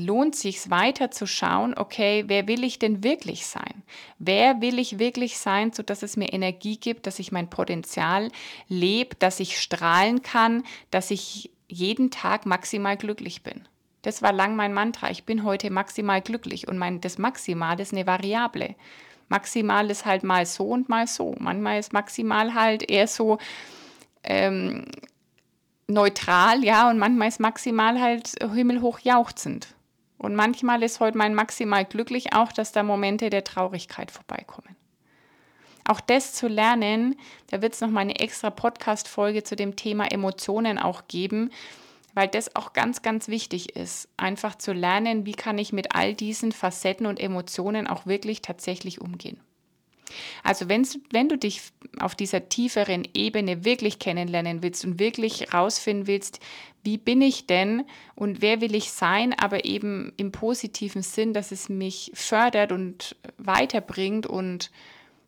lohnt 0.00 0.34
sich 0.34 0.70
weiter 0.70 1.10
zu 1.10 1.26
schauen, 1.26 1.74
okay, 1.76 2.24
wer 2.26 2.48
will 2.48 2.64
ich 2.64 2.78
denn 2.78 3.04
wirklich 3.04 3.46
sein? 3.46 3.82
Wer 4.18 4.60
will 4.60 4.78
ich 4.78 4.98
wirklich 4.98 5.38
sein, 5.38 5.72
sodass 5.72 6.02
es 6.02 6.16
mir 6.16 6.32
Energie 6.32 6.78
gibt, 6.78 7.06
dass 7.06 7.18
ich 7.18 7.32
mein 7.32 7.50
Potenzial 7.50 8.30
lebe, 8.68 9.16
dass 9.16 9.40
ich 9.40 9.60
strahlen 9.60 10.22
kann, 10.22 10.64
dass 10.90 11.10
ich 11.10 11.50
jeden 11.68 12.10
Tag 12.10 12.46
maximal 12.46 12.96
glücklich 12.96 13.42
bin? 13.42 13.68
Das 14.02 14.22
war 14.22 14.32
lang 14.32 14.56
mein 14.56 14.72
Mantra. 14.72 15.10
Ich 15.10 15.24
bin 15.24 15.44
heute 15.44 15.70
maximal 15.70 16.22
glücklich 16.22 16.66
und 16.66 16.78
mein, 16.78 17.00
das 17.00 17.18
Maximal 17.18 17.78
ist 17.80 17.92
eine 17.92 18.06
Variable. 18.06 18.74
Maximal 19.28 19.90
ist 19.90 20.06
halt 20.06 20.24
mal 20.24 20.46
so 20.46 20.64
und 20.64 20.88
mal 20.88 21.06
so. 21.06 21.36
Manchmal 21.38 21.78
ist 21.78 21.92
maximal 21.92 22.54
halt 22.54 22.90
eher 22.90 23.06
so 23.06 23.38
ähm, 24.24 24.86
neutral, 25.86 26.64
ja, 26.64 26.88
und 26.90 26.98
manchmal 26.98 27.28
ist 27.28 27.40
maximal 27.40 28.00
halt 28.00 28.34
himmelhoch 28.42 29.00
jauchzend. 29.00 29.74
Und 30.20 30.34
manchmal 30.34 30.82
ist 30.82 31.00
heute 31.00 31.16
mein 31.16 31.32
maximal 31.32 31.82
glücklich 31.86 32.34
auch, 32.34 32.52
dass 32.52 32.72
da 32.72 32.82
Momente 32.82 33.30
der 33.30 33.42
Traurigkeit 33.42 34.10
vorbeikommen. 34.10 34.76
Auch 35.88 35.98
das 35.98 36.34
zu 36.34 36.46
lernen, 36.46 37.16
da 37.46 37.62
wird 37.62 37.72
es 37.72 37.80
noch 37.80 37.88
mal 37.88 38.00
eine 38.00 38.20
extra 38.20 38.50
Podcast-Folge 38.50 39.44
zu 39.44 39.56
dem 39.56 39.76
Thema 39.76 40.12
Emotionen 40.12 40.78
auch 40.78 41.08
geben, 41.08 41.50
weil 42.12 42.28
das 42.28 42.54
auch 42.54 42.74
ganz, 42.74 43.00
ganz 43.00 43.28
wichtig 43.28 43.76
ist. 43.76 44.10
Einfach 44.18 44.56
zu 44.56 44.74
lernen, 44.74 45.24
wie 45.24 45.32
kann 45.32 45.56
ich 45.56 45.72
mit 45.72 45.94
all 45.94 46.12
diesen 46.12 46.52
Facetten 46.52 47.06
und 47.06 47.18
Emotionen 47.18 47.86
auch 47.86 48.04
wirklich 48.04 48.42
tatsächlich 48.42 49.00
umgehen. 49.00 49.40
Also 50.42 50.68
wenn, 50.68 50.86
wenn 51.10 51.28
du 51.28 51.38
dich 51.38 51.60
auf 51.98 52.14
dieser 52.14 52.48
tieferen 52.48 53.06
Ebene 53.14 53.64
wirklich 53.64 53.98
kennenlernen 53.98 54.62
willst 54.62 54.84
und 54.84 54.98
wirklich 54.98 55.52
rausfinden 55.52 56.06
willst, 56.06 56.40
wie 56.82 56.98
bin 56.98 57.20
ich 57.20 57.46
denn 57.46 57.84
und 58.14 58.40
wer 58.40 58.60
will 58.60 58.74
ich 58.74 58.90
sein, 58.90 59.34
aber 59.38 59.64
eben 59.64 60.12
im 60.16 60.32
positiven 60.32 61.02
Sinn, 61.02 61.34
dass 61.34 61.52
es 61.52 61.68
mich 61.68 62.10
fördert 62.14 62.72
und 62.72 63.16
weiterbringt 63.38 64.26
und 64.26 64.70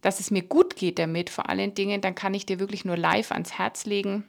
dass 0.00 0.18
es 0.18 0.30
mir 0.30 0.42
gut 0.42 0.76
geht 0.76 0.98
damit, 0.98 1.30
vor 1.30 1.48
allen 1.48 1.74
Dingen, 1.74 2.00
dann 2.00 2.14
kann 2.14 2.34
ich 2.34 2.46
dir 2.46 2.58
wirklich 2.58 2.84
nur 2.84 2.96
live 2.96 3.30
ans 3.32 3.58
Herz 3.58 3.84
legen 3.84 4.24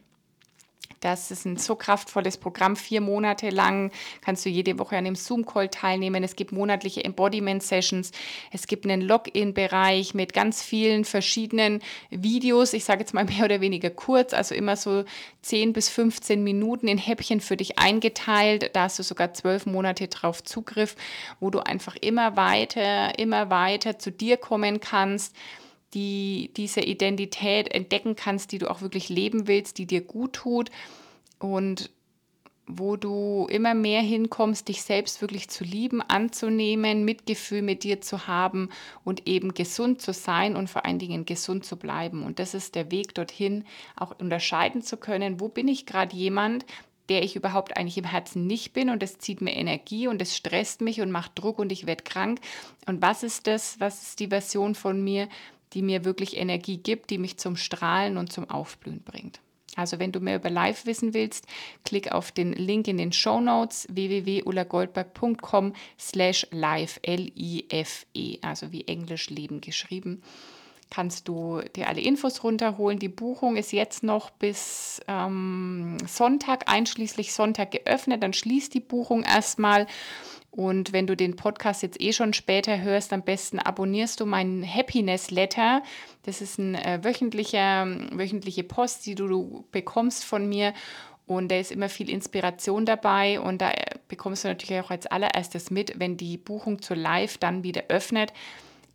das 1.03 1.31
ist 1.31 1.45
ein 1.45 1.57
so 1.57 1.75
kraftvolles 1.75 2.37
Programm. 2.37 2.75
Vier 2.75 3.01
Monate 3.01 3.49
lang 3.49 3.91
kannst 4.21 4.45
du 4.45 4.49
jede 4.49 4.79
Woche 4.79 4.95
an 4.95 5.05
einem 5.05 5.15
Zoom-Call 5.15 5.69
teilnehmen. 5.69 6.23
Es 6.23 6.35
gibt 6.35 6.51
monatliche 6.51 7.03
Embodiment-Sessions. 7.03 8.11
Es 8.51 8.67
gibt 8.67 8.85
einen 8.85 9.01
Login-Bereich 9.01 10.13
mit 10.13 10.33
ganz 10.33 10.63
vielen 10.63 11.03
verschiedenen 11.03 11.81
Videos. 12.09 12.73
Ich 12.73 12.85
sage 12.85 13.01
jetzt 13.01 13.13
mal 13.13 13.25
mehr 13.25 13.45
oder 13.45 13.59
weniger 13.59 13.89
kurz, 13.89 14.33
also 14.33 14.55
immer 14.55 14.77
so 14.77 15.03
10 15.41 15.73
bis 15.73 15.89
15 15.89 16.43
Minuten 16.43 16.87
in 16.87 16.97
Häppchen 16.97 17.41
für 17.41 17.57
dich 17.57 17.79
eingeteilt. 17.79 18.71
Da 18.73 18.83
hast 18.83 18.99
du 18.99 19.03
sogar 19.03 19.33
zwölf 19.33 19.65
Monate 19.65 20.07
drauf 20.07 20.43
Zugriff, 20.43 20.95
wo 21.39 21.49
du 21.49 21.59
einfach 21.59 21.95
immer 21.99 22.37
weiter, 22.37 23.19
immer 23.19 23.49
weiter 23.49 23.99
zu 23.99 24.11
dir 24.11 24.37
kommen 24.37 24.79
kannst 24.79 25.35
die 25.93 26.51
diese 26.57 26.81
Identität 26.81 27.73
entdecken 27.73 28.15
kannst, 28.15 28.51
die 28.51 28.57
du 28.57 28.69
auch 28.69 28.81
wirklich 28.81 29.09
leben 29.09 29.47
willst, 29.47 29.77
die 29.77 29.85
dir 29.85 30.01
gut 30.01 30.33
tut 30.33 30.69
und 31.39 31.89
wo 32.65 32.95
du 32.95 33.45
immer 33.49 33.73
mehr 33.73 34.01
hinkommst, 34.01 34.69
dich 34.69 34.83
selbst 34.83 35.21
wirklich 35.21 35.49
zu 35.49 35.63
lieben, 35.63 36.01
anzunehmen, 36.01 37.03
Mitgefühl 37.03 37.61
mit 37.61 37.83
dir 37.83 37.99
zu 37.99 38.25
haben 38.27 38.69
und 39.03 39.27
eben 39.27 39.53
gesund 39.53 40.01
zu 40.01 40.13
sein 40.13 40.55
und 40.55 40.69
vor 40.69 40.85
allen 40.85 40.99
Dingen 40.99 41.25
gesund 41.25 41.65
zu 41.65 41.75
bleiben. 41.75 42.23
Und 42.23 42.39
das 42.39 42.53
ist 42.53 42.75
der 42.75 42.89
Weg 42.89 43.15
dorthin, 43.15 43.65
auch 43.97 44.17
unterscheiden 44.17 44.81
zu 44.81 44.95
können, 44.95 45.41
wo 45.41 45.49
bin 45.49 45.67
ich 45.67 45.85
gerade 45.85 46.15
jemand, 46.15 46.65
der 47.09 47.21
ich 47.21 47.35
überhaupt 47.35 47.75
eigentlich 47.75 47.97
im 47.97 48.05
Herzen 48.05 48.47
nicht 48.47 48.71
bin 48.71 48.89
und 48.89 49.03
es 49.03 49.17
zieht 49.17 49.41
mir 49.41 49.53
Energie 49.53 50.07
und 50.07 50.21
es 50.21 50.37
stresst 50.37 50.79
mich 50.79 51.01
und 51.01 51.11
macht 51.11 51.33
Druck 51.35 51.59
und 51.59 51.71
ich 51.71 51.85
werde 51.85 52.03
krank. 52.03 52.39
Und 52.85 53.01
was 53.01 53.23
ist 53.23 53.45
das, 53.47 53.79
was 53.79 54.03
ist 54.03 54.19
die 54.21 54.27
Version 54.27 54.73
von 54.73 55.03
mir, 55.03 55.27
die 55.73 55.81
mir 55.81 56.05
wirklich 56.05 56.37
Energie 56.37 56.77
gibt, 56.77 57.09
die 57.09 57.17
mich 57.17 57.37
zum 57.37 57.55
Strahlen 57.55 58.17
und 58.17 58.31
zum 58.31 58.49
Aufblühen 58.49 59.03
bringt. 59.03 59.39
Also 59.75 59.99
wenn 59.99 60.11
du 60.11 60.19
mehr 60.19 60.35
über 60.35 60.49
Live 60.49 60.85
wissen 60.85 61.13
willst, 61.13 61.47
klick 61.83 62.11
auf 62.11 62.31
den 62.31 62.53
Link 62.53 62.87
in 62.87 62.97
den 62.97 63.11
Show 63.11 63.39
Notes 63.39 63.87
www.ulagoldberg.com 63.89 65.73
slash 65.99 66.47
live, 66.51 66.99
L-I-F-E, 67.01 68.37
also 68.41 68.71
wie 68.71 68.87
Englisch 68.87 69.29
Leben 69.29 69.61
geschrieben. 69.61 70.21
Kannst 70.93 71.27
du 71.27 71.59
dir 71.75 71.87
alle 71.87 72.01
Infos 72.01 72.43
runterholen. 72.43 72.99
Die 72.99 73.09
Buchung 73.09 73.55
ist 73.55 73.71
jetzt 73.71 74.03
noch 74.03 74.29
bis 74.29 75.01
ähm, 75.07 75.97
Sonntag, 76.05 76.71
einschließlich 76.71 77.33
Sonntag 77.33 77.71
geöffnet. 77.71 78.21
Dann 78.21 78.33
schließt 78.33 78.75
die 78.75 78.79
Buchung 78.79 79.23
erstmal. 79.23 79.87
Und 80.51 80.93
wenn 80.93 81.07
du 81.07 81.15
den 81.15 81.35
Podcast 81.35 81.81
jetzt 81.81 81.99
eh 81.99 82.13
schon 82.13 82.33
später 82.33 82.79
hörst, 82.79 83.11
am 83.11 83.23
besten 83.23 83.57
abonnierst 83.57 84.19
du 84.19 84.27
meinen 84.27 84.63
Happiness 84.63 85.31
Letter. 85.31 85.81
Das 86.27 86.41
ist 86.41 86.59
eine 86.59 86.85
äh, 86.85 87.03
wöchentlicher, 87.03 87.87
wöchentliche 88.11 88.63
Post, 88.63 89.07
die 89.07 89.15
du, 89.15 89.25
du 89.25 89.65
bekommst 89.71 90.23
von 90.23 90.47
mir. 90.47 90.75
Und 91.25 91.49
da 91.49 91.57
ist 91.57 91.71
immer 91.71 91.89
viel 91.89 92.07
Inspiration 92.07 92.85
dabei. 92.85 93.39
Und 93.39 93.63
da 93.63 93.71
äh, 93.71 93.95
bekommst 94.09 94.43
du 94.43 94.49
natürlich 94.49 94.79
auch 94.79 94.91
als 94.91 95.07
allererstes 95.07 95.71
mit, 95.71 95.99
wenn 95.99 96.17
die 96.17 96.37
Buchung 96.37 96.83
zur 96.83 96.97
Live 96.97 97.39
dann 97.39 97.63
wieder 97.63 97.85
öffnet 97.87 98.31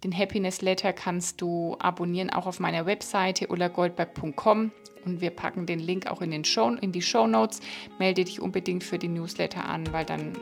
Den 0.05 0.17
Happiness 0.17 0.63
Letter 0.63 0.93
kannst 0.93 1.41
du 1.41 1.77
abonnieren, 1.81 2.31
auch 2.31 2.47
auf 2.47 2.61
meiner 2.61 2.87
Webseite 2.87 3.49
ullagoldberg.com 3.49 4.71
und 5.05 5.21
wir 5.21 5.31
packen 5.31 5.67
den 5.67 5.81
Link 5.81 6.07
auch 6.07 6.21
in, 6.21 6.31
den 6.31 6.45
Show, 6.45 6.77
in 6.81 6.93
die 6.93 7.03
Show 7.03 7.27
Notes. 7.27 7.61
Melde 7.99 8.25
dich 8.25 8.41
unbedingt 8.41 8.85
für 8.85 8.99
die 8.99 9.09
Newsletter 9.09 9.65
an, 9.65 9.93
weil 9.93 10.05
dann 10.05 10.33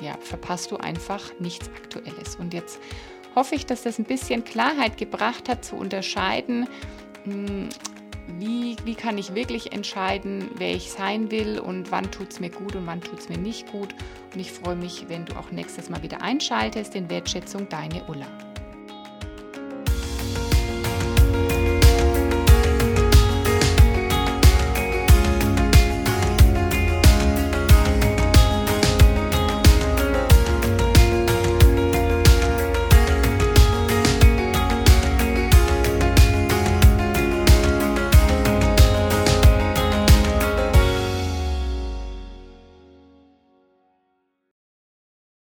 ja, 0.00 0.16
verpasst 0.20 0.70
du 0.70 0.76
einfach 0.76 1.20
nichts 1.40 1.68
Aktuelles. 1.68 2.36
Und 2.36 2.54
jetzt 2.54 2.80
hoffe 3.34 3.54
ich, 3.54 3.66
dass 3.66 3.82
das 3.82 3.98
ein 3.98 4.04
bisschen 4.04 4.44
Klarheit 4.44 4.96
gebracht 4.96 5.48
hat, 5.48 5.64
zu 5.64 5.76
unterscheiden, 5.76 6.68
hm, 7.24 7.68
wie, 8.38 8.76
wie 8.84 8.94
kann 8.94 9.18
ich 9.18 9.34
wirklich 9.34 9.72
entscheiden, 9.72 10.48
wer 10.56 10.74
ich 10.74 10.90
sein 10.90 11.30
will 11.30 11.58
und 11.58 11.90
wann 11.90 12.10
tut 12.10 12.30
es 12.30 12.40
mir 12.40 12.50
gut 12.50 12.76
und 12.76 12.86
wann 12.86 13.00
tut 13.00 13.18
es 13.18 13.28
mir 13.28 13.38
nicht 13.38 13.70
gut. 13.70 13.94
Und 14.32 14.40
ich 14.40 14.52
freue 14.52 14.76
mich, 14.76 15.08
wenn 15.08 15.26
du 15.26 15.36
auch 15.36 15.50
nächstes 15.50 15.90
Mal 15.90 16.02
wieder 16.02 16.22
einschaltest 16.22 16.94
in 16.94 17.10
Wertschätzung, 17.10 17.68
deine 17.68 18.04
Ulla. 18.04 18.51